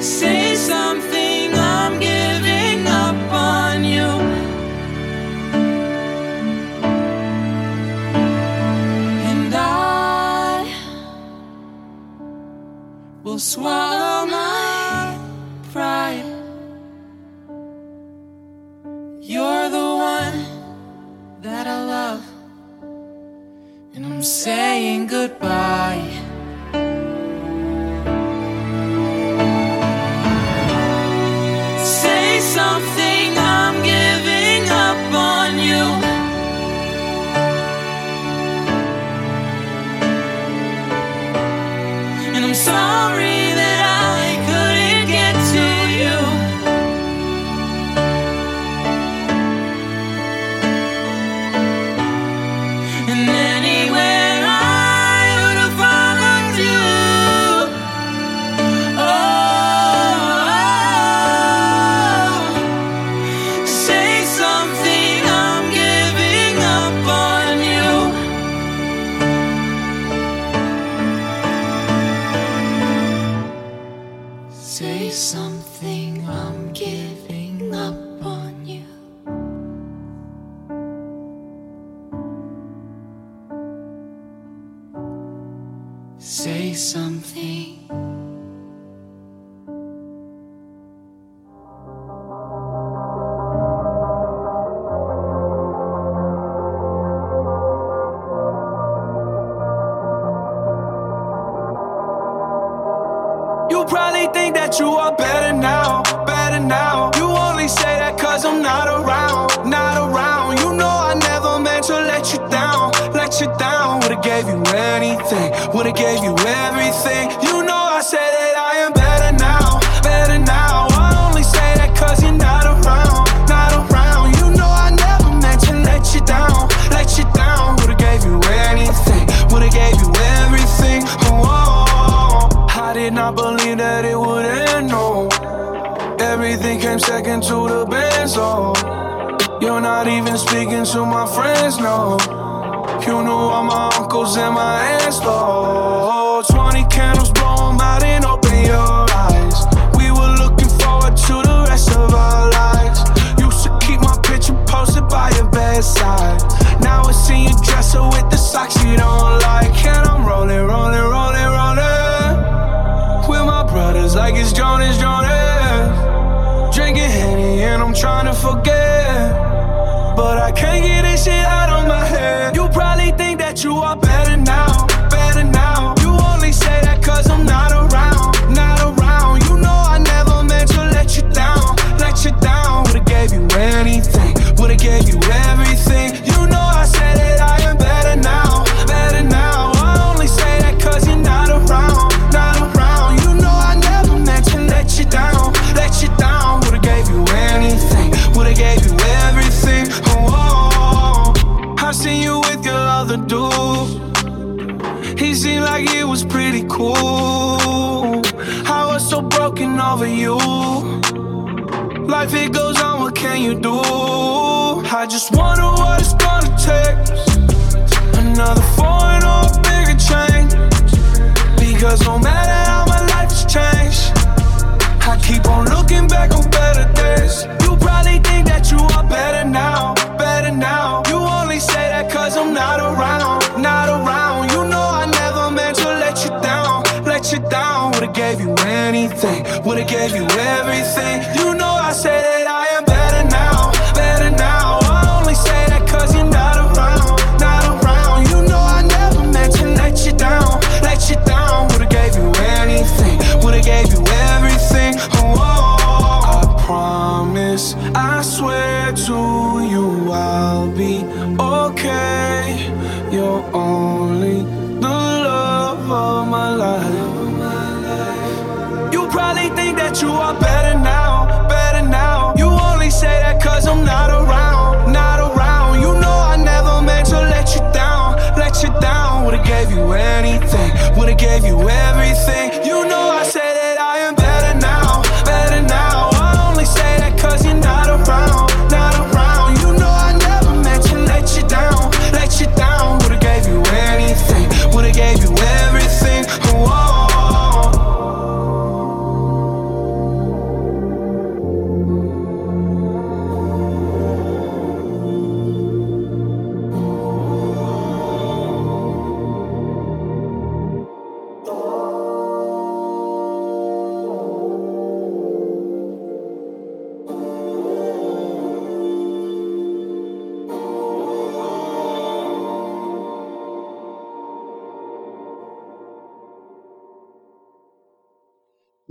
Say 0.05 0.53
something, 0.53 1.51
I'm 1.55 1.99
giving 1.99 2.85
up 2.85 3.15
on 3.33 3.83
you. 3.83 4.07
And 9.31 9.51
I 9.53 10.71
will 13.23 13.39
swallow 13.39 14.27
my 14.27 15.17
pride. 15.73 16.23
You're 19.21 19.69
the 19.69 19.89
one 20.13 20.37
that 21.41 21.65
I 21.65 21.83
love, 21.83 22.23
and 23.95 24.05
I'm 24.05 24.21
saying 24.21 25.07
goodbye. 25.07 25.54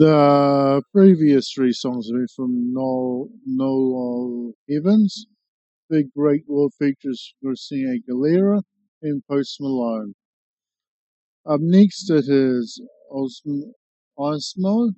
The 0.04 0.82
previous 0.92 1.50
three 1.50 1.72
songs 1.72 2.08
have 2.08 2.14
been 2.14 2.26
from 2.36 2.74
Noel, 2.74 3.30
Noel 3.46 4.52
Evans. 4.68 5.24
Big 5.88 6.12
Great 6.14 6.42
World 6.46 6.74
features 6.78 7.32
Christina 7.42 7.94
Aguilera 7.96 8.60
and 9.00 9.22
Post 9.30 9.56
Malone. 9.62 10.12
Up 11.46 11.60
next 11.62 12.10
it 12.10 12.26
is 12.28 12.82
Osmo, 13.10 13.72
Osmo 14.18 14.90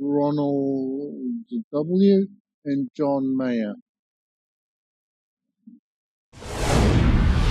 Ronald 0.00 1.44
W. 1.72 2.26
and 2.64 2.90
John 2.96 3.36
Mayer. 3.36 3.74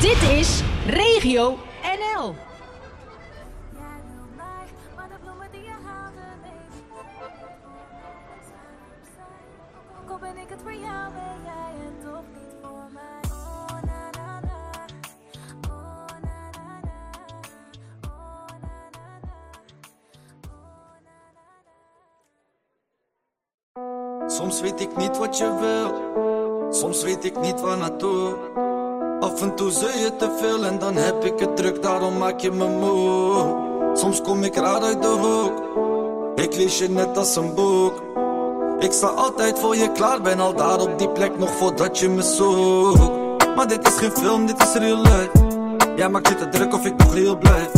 Dit 0.02 0.22
is 0.38 0.62
Regio 0.88 1.58
NL. 1.82 2.53
Soms 24.28 24.62
weet 24.62 24.82
ik 24.82 24.98
niet 24.98 25.18
wat 25.18 25.38
je 25.38 25.56
wil, 25.60 25.92
soms 26.72 27.04
weet 27.04 27.26
ik 27.26 27.40
niet 27.40 27.62
waar 27.62 27.78
naartoe. 27.78 28.36
Af 29.20 29.42
en 29.42 29.56
toe 29.56 29.72
zul 29.72 29.88
je 29.88 30.16
te 30.18 30.38
veel 30.40 30.64
en 30.64 30.80
dan 30.80 30.96
heb 30.96 31.24
ik 31.24 31.40
het 31.40 31.56
druk, 31.56 31.82
daarom 31.82 32.18
maak 32.18 32.40
je 32.40 32.52
me 32.52 32.68
moe. 32.68 33.56
Soms 33.94 34.22
kom 34.22 34.44
ik 34.44 34.56
raar 34.56 34.82
uit 34.82 35.02
de 35.02 35.08
hoek, 35.08 35.62
ik 36.36 36.56
lees 36.56 36.78
je 36.78 36.90
net 36.90 37.18
als 37.18 37.36
een 37.36 37.54
boek. 37.54 38.02
Ik 38.80 38.92
sta 38.92 39.08
altijd 39.08 39.60
voor 39.60 39.76
je 39.76 39.92
klaar, 39.92 40.22
ben 40.22 40.40
al 40.40 40.54
daar 40.56 40.80
op 40.80 41.00
die 41.00 41.10
plek 41.10 41.38
nog 41.38 41.52
voordat 41.52 42.00
je 42.00 42.10
me 42.10 42.22
zoekt. 42.22 43.56
Maar 43.56 43.68
dit 43.68 43.88
is 43.88 43.96
geen 43.96 44.12
film, 44.12 44.46
dit 44.46 44.64
is 44.64 44.74
real 44.74 45.02
life. 45.02 45.32
Jij 45.96 46.10
maakt 46.10 46.28
je 46.28 46.36
te 46.36 46.50
druk 46.50 46.74
of 46.74 46.86
ik 46.86 46.98
nog 46.98 47.14
real 47.14 47.38
blijf. 47.38 47.72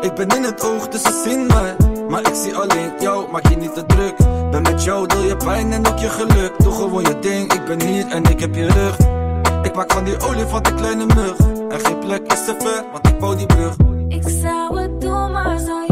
Ik 0.00 0.14
ben 0.14 0.28
in 0.28 0.42
het 0.42 0.64
oog, 0.64 0.88
dus 0.88 1.02
ze 1.02 1.22
zien 1.24 1.46
mij. 1.46 1.76
Maar 2.08 2.20
ik 2.20 2.34
zie 2.34 2.56
alleen 2.56 2.92
jou, 2.98 3.30
maak 3.30 3.48
je 3.48 3.56
niet 3.56 3.74
te 3.74 3.86
druk. 3.86 4.16
Ben 4.50 4.62
met 4.62 4.84
jou, 4.84 5.06
deel 5.06 5.22
je 5.22 5.36
pijn 5.36 5.72
en 5.72 5.86
ook 5.86 5.98
je 5.98 6.08
geluk. 6.08 6.52
Doe 6.58 6.72
gewoon 6.72 7.02
je 7.02 7.18
ding, 7.18 7.52
ik 7.52 7.64
ben 7.64 7.82
hier 7.88 8.06
en 8.06 8.24
ik 8.24 8.40
heb 8.40 8.54
je 8.54 8.66
rug. 8.66 8.96
Ik 9.62 9.74
maak 9.74 9.92
van 9.92 10.04
die 10.04 10.20
olifant 10.20 10.66
een 10.66 10.76
kleine 10.76 11.06
mug. 11.06 11.36
En 11.68 11.80
geen 11.80 11.98
plek 11.98 12.32
is 12.32 12.44
te 12.44 12.54
ver, 12.58 12.84
want 12.92 13.08
ik 13.08 13.18
bouw 13.18 13.34
die 13.34 13.46
brug. 13.46 13.76
Ik 14.08 14.28
zou 14.28 14.80
het 14.80 15.00
doen, 15.00 15.32
maar 15.32 15.58
zou 15.58 15.87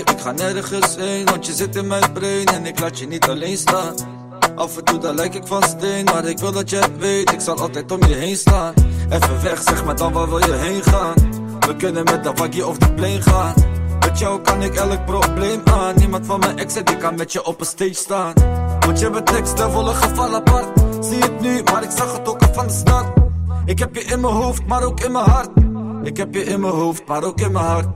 ik 0.00 0.20
ga 0.20 0.32
nergens 0.32 0.96
heen 0.96 1.24
Want 1.24 1.46
je 1.46 1.52
zit 1.52 1.76
in 1.76 1.86
mijn 1.86 2.12
brein 2.12 2.46
en 2.46 2.66
ik 2.66 2.80
laat 2.80 2.98
je 2.98 3.06
niet 3.06 3.28
alleen 3.28 3.56
staan. 3.56 3.94
Af 4.54 4.76
en 4.76 4.84
toe 4.84 4.98
dan 4.98 5.14
lijk 5.14 5.34
ik 5.34 5.46
van 5.46 5.62
steen 5.62 6.04
Maar 6.04 6.24
ik 6.24 6.38
wil 6.38 6.52
dat 6.52 6.70
jij 6.70 6.88
weet, 6.98 7.32
ik 7.32 7.40
zal 7.40 7.58
altijd 7.58 7.92
om 7.92 8.04
je 8.04 8.14
heen 8.14 8.36
staan. 8.36 8.74
Even 9.10 9.42
weg, 9.42 9.62
zeg 9.62 9.84
maar 9.84 9.96
dan 9.96 10.12
waar 10.12 10.28
wil 10.28 10.38
je 10.38 10.52
heen 10.52 10.82
gaan? 10.82 11.14
We 11.66 11.76
kunnen 11.76 12.04
met 12.04 12.24
de 12.24 12.32
waggie 12.32 12.66
of 12.66 12.78
de 12.78 12.92
plane 12.92 13.22
gaan. 13.22 13.54
Met 14.00 14.18
jou 14.18 14.40
kan 14.40 14.62
ik 14.62 14.74
elk 14.74 15.04
probleem 15.04 15.62
aan. 15.64 15.94
Niemand 15.96 16.26
van 16.26 16.40
mijn 16.40 16.58
ex 16.58 16.74
en 16.74 16.84
ik 16.84 16.98
kan 16.98 17.14
met 17.14 17.32
je 17.32 17.44
op 17.44 17.60
een 17.60 17.66
stage 17.66 17.94
staan. 17.94 18.32
Want 18.80 19.00
je 19.00 19.10
bent 19.10 19.26
teksten 19.26 19.70
volle 19.70 19.94
geval 19.94 20.34
apart. 20.34 20.66
Zie 21.00 21.18
het 21.18 21.40
nu, 21.40 21.62
maar 21.62 21.82
ik 21.82 21.90
zag 21.90 22.16
het 22.16 22.28
ook 22.28 22.42
al 22.42 22.52
van 22.52 22.66
de 22.66 22.72
start. 22.72 23.06
Ik 23.64 23.78
heb 23.78 23.94
je 23.94 24.02
in 24.02 24.20
mijn 24.20 24.32
hoofd, 24.32 24.66
maar 24.66 24.82
ook 24.82 25.00
in 25.00 25.12
mijn 25.12 25.24
hart. 25.24 25.50
Ik 26.02 26.16
heb 26.16 26.34
je 26.34 26.44
in 26.44 26.60
mijn 26.60 26.72
hoofd, 26.72 27.06
maar 27.06 27.24
ook 27.24 27.40
in 27.40 27.52
mijn 27.52 27.64
hart. 27.64 27.86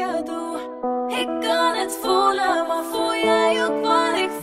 doe. 0.00 0.58
Ik 1.08 1.26
kan 1.26 1.74
het 1.74 1.98
voelen, 2.00 2.66
maar 2.66 2.84
voel 2.90 3.14
jij 3.14 3.64
ook 3.66 3.84
wat 3.84 4.16
ik? 4.16 4.41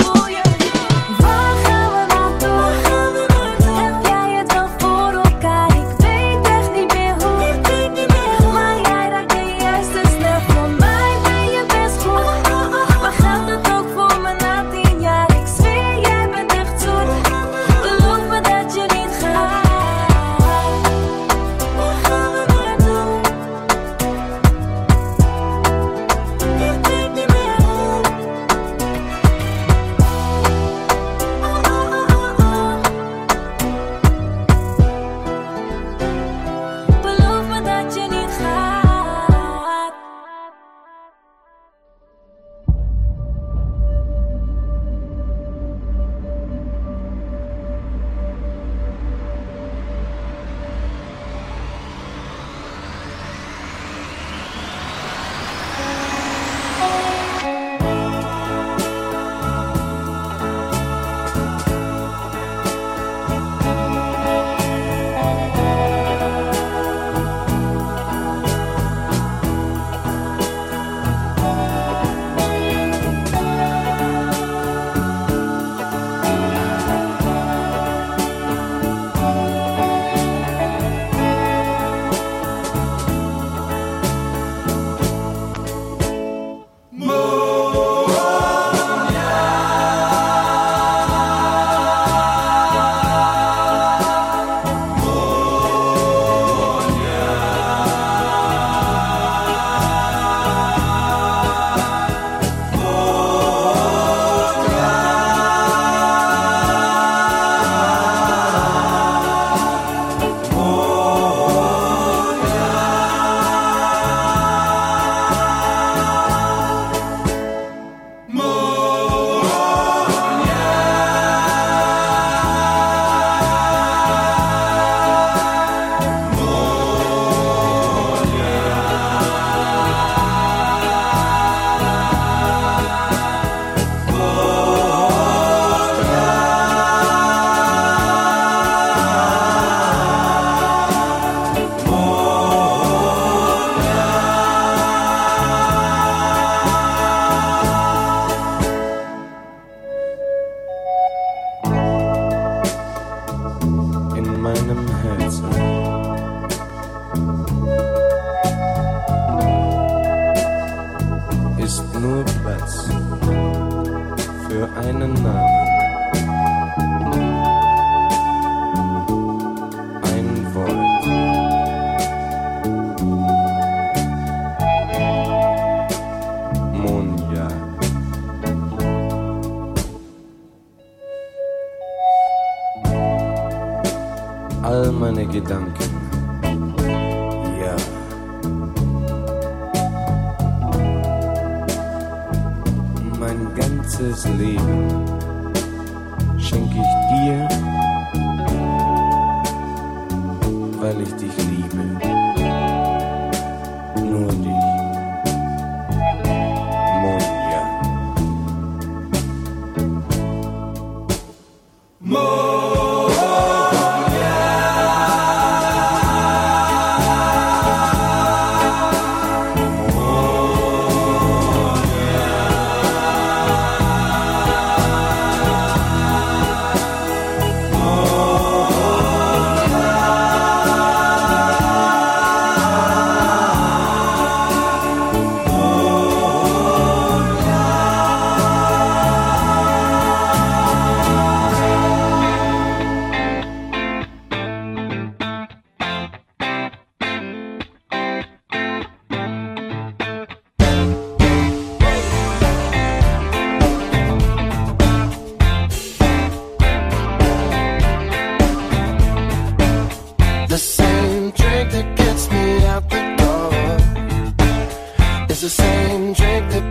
the 265.41 265.49
same 265.49 266.11
drink 266.11 266.52
that 266.52 266.69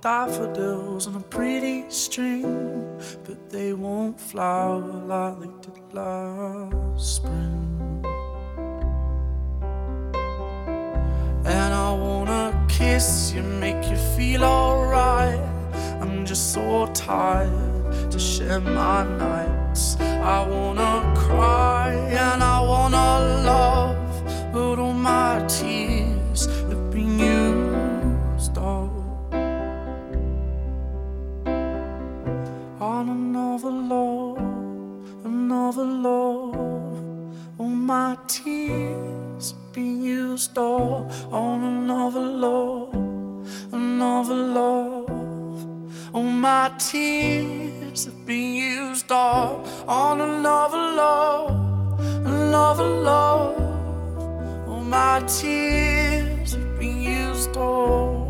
daffodils 0.00 1.06
on 1.06 1.16
a 1.16 1.20
pretty 1.20 1.84
string, 1.88 2.42
but 3.24 3.50
they 3.50 3.72
won't 3.72 4.20
flower 4.20 4.80
like 4.80 5.40
they 5.40 5.46
did 5.62 5.94
last 5.94 7.16
spring. 7.16 8.04
And 11.44 11.74
I 11.74 11.92
wanna 11.92 12.66
kiss 12.68 13.32
you, 13.34 13.42
make 13.42 13.88
you 13.88 13.96
feel 14.16 14.44
alright. 14.44 15.40
I'm 16.00 16.24
just 16.26 16.52
so 16.52 16.86
tired 16.92 18.10
to 18.10 18.18
share 18.18 18.60
my 18.60 19.04
nights. 19.18 19.96
I 20.00 20.46
wanna 20.46 21.14
cry 21.16 21.92
and 22.10 22.42
I 22.42 22.60
wanna 22.60 23.42
love, 23.44 24.52
but 24.52 24.78
all 24.78 24.92
my 24.92 25.44
tears 25.48 26.15
on 32.96 33.10
another 33.10 33.70
love, 33.70 34.38
another 35.26 35.84
love. 35.84 36.56
All 37.58 37.68
my 37.68 38.16
tears 38.26 39.52
be 39.74 39.82
used 39.82 40.56
all 40.56 41.06
on 41.30 41.62
another 41.62 42.26
love, 42.46 42.94
another 43.70 44.34
love. 44.34 45.10
All 46.14 46.22
my 46.48 46.72
tears 46.78 48.06
be 48.28 48.40
used 48.72 49.12
all 49.12 49.66
on 49.86 50.22
another 50.22 50.84
love, 51.02 52.00
another 52.24 52.88
love. 53.10 53.58
All 54.68 54.80
my 54.80 55.22
tears 55.26 56.56
be 56.78 56.88
used 56.88 57.54
all. 57.58 58.25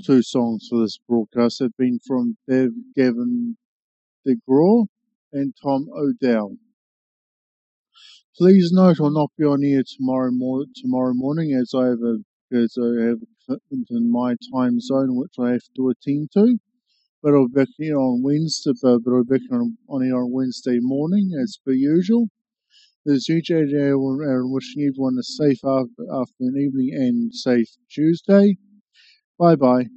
two 0.00 0.22
songs 0.22 0.66
for 0.68 0.80
this 0.80 0.98
broadcast 1.08 1.58
have 1.60 1.76
been 1.76 1.98
from 2.06 2.36
Bev 2.48 2.70
Gavin 2.96 3.56
DeGraw 4.26 4.86
and 5.32 5.54
Tom 5.62 5.88
O'Dowd. 5.94 6.56
Please 8.36 8.70
note 8.72 9.00
I'll 9.00 9.10
not 9.10 9.30
be 9.36 9.44
on 9.44 9.62
here 9.62 9.82
tomorrow, 9.86 10.30
mor- 10.32 10.64
tomorrow 10.74 11.12
morning 11.14 11.52
as 11.52 11.74
I 11.74 11.86
have 11.86 12.02
a 12.02 12.18
as 12.52 12.76
I 12.80 13.04
have 13.04 13.18
a 13.22 13.44
commitment 13.44 13.88
in 13.90 14.10
my 14.10 14.36
time 14.52 14.80
zone 14.80 15.16
which 15.16 15.34
I 15.38 15.52
have 15.52 15.68
to 15.76 15.90
attend 15.90 16.30
to. 16.32 16.58
But 17.22 17.34
I'll 17.34 17.48
be 17.48 17.66
here 17.76 17.98
on 17.98 18.22
Wednesday, 18.22 18.72
but, 18.80 19.02
I'll 19.06 19.24
be 19.24 19.38
on, 19.50 19.76
on 19.88 20.02
here 20.02 20.16
on 20.16 20.32
Wednesday 20.32 20.78
morning 20.80 21.32
as 21.40 21.58
per 21.64 21.72
usual. 21.72 22.28
As 23.06 23.28
usual, 23.28 23.60
I'm 23.60 24.52
wishing 24.52 24.82
everyone 24.82 25.16
a 25.18 25.22
safe 25.22 25.62
afternoon, 25.64 26.56
evening, 26.56 26.90
and 26.94 27.34
safe 27.34 27.68
Tuesday. 27.90 28.56
Bye 29.40 29.56
bye. 29.56 29.90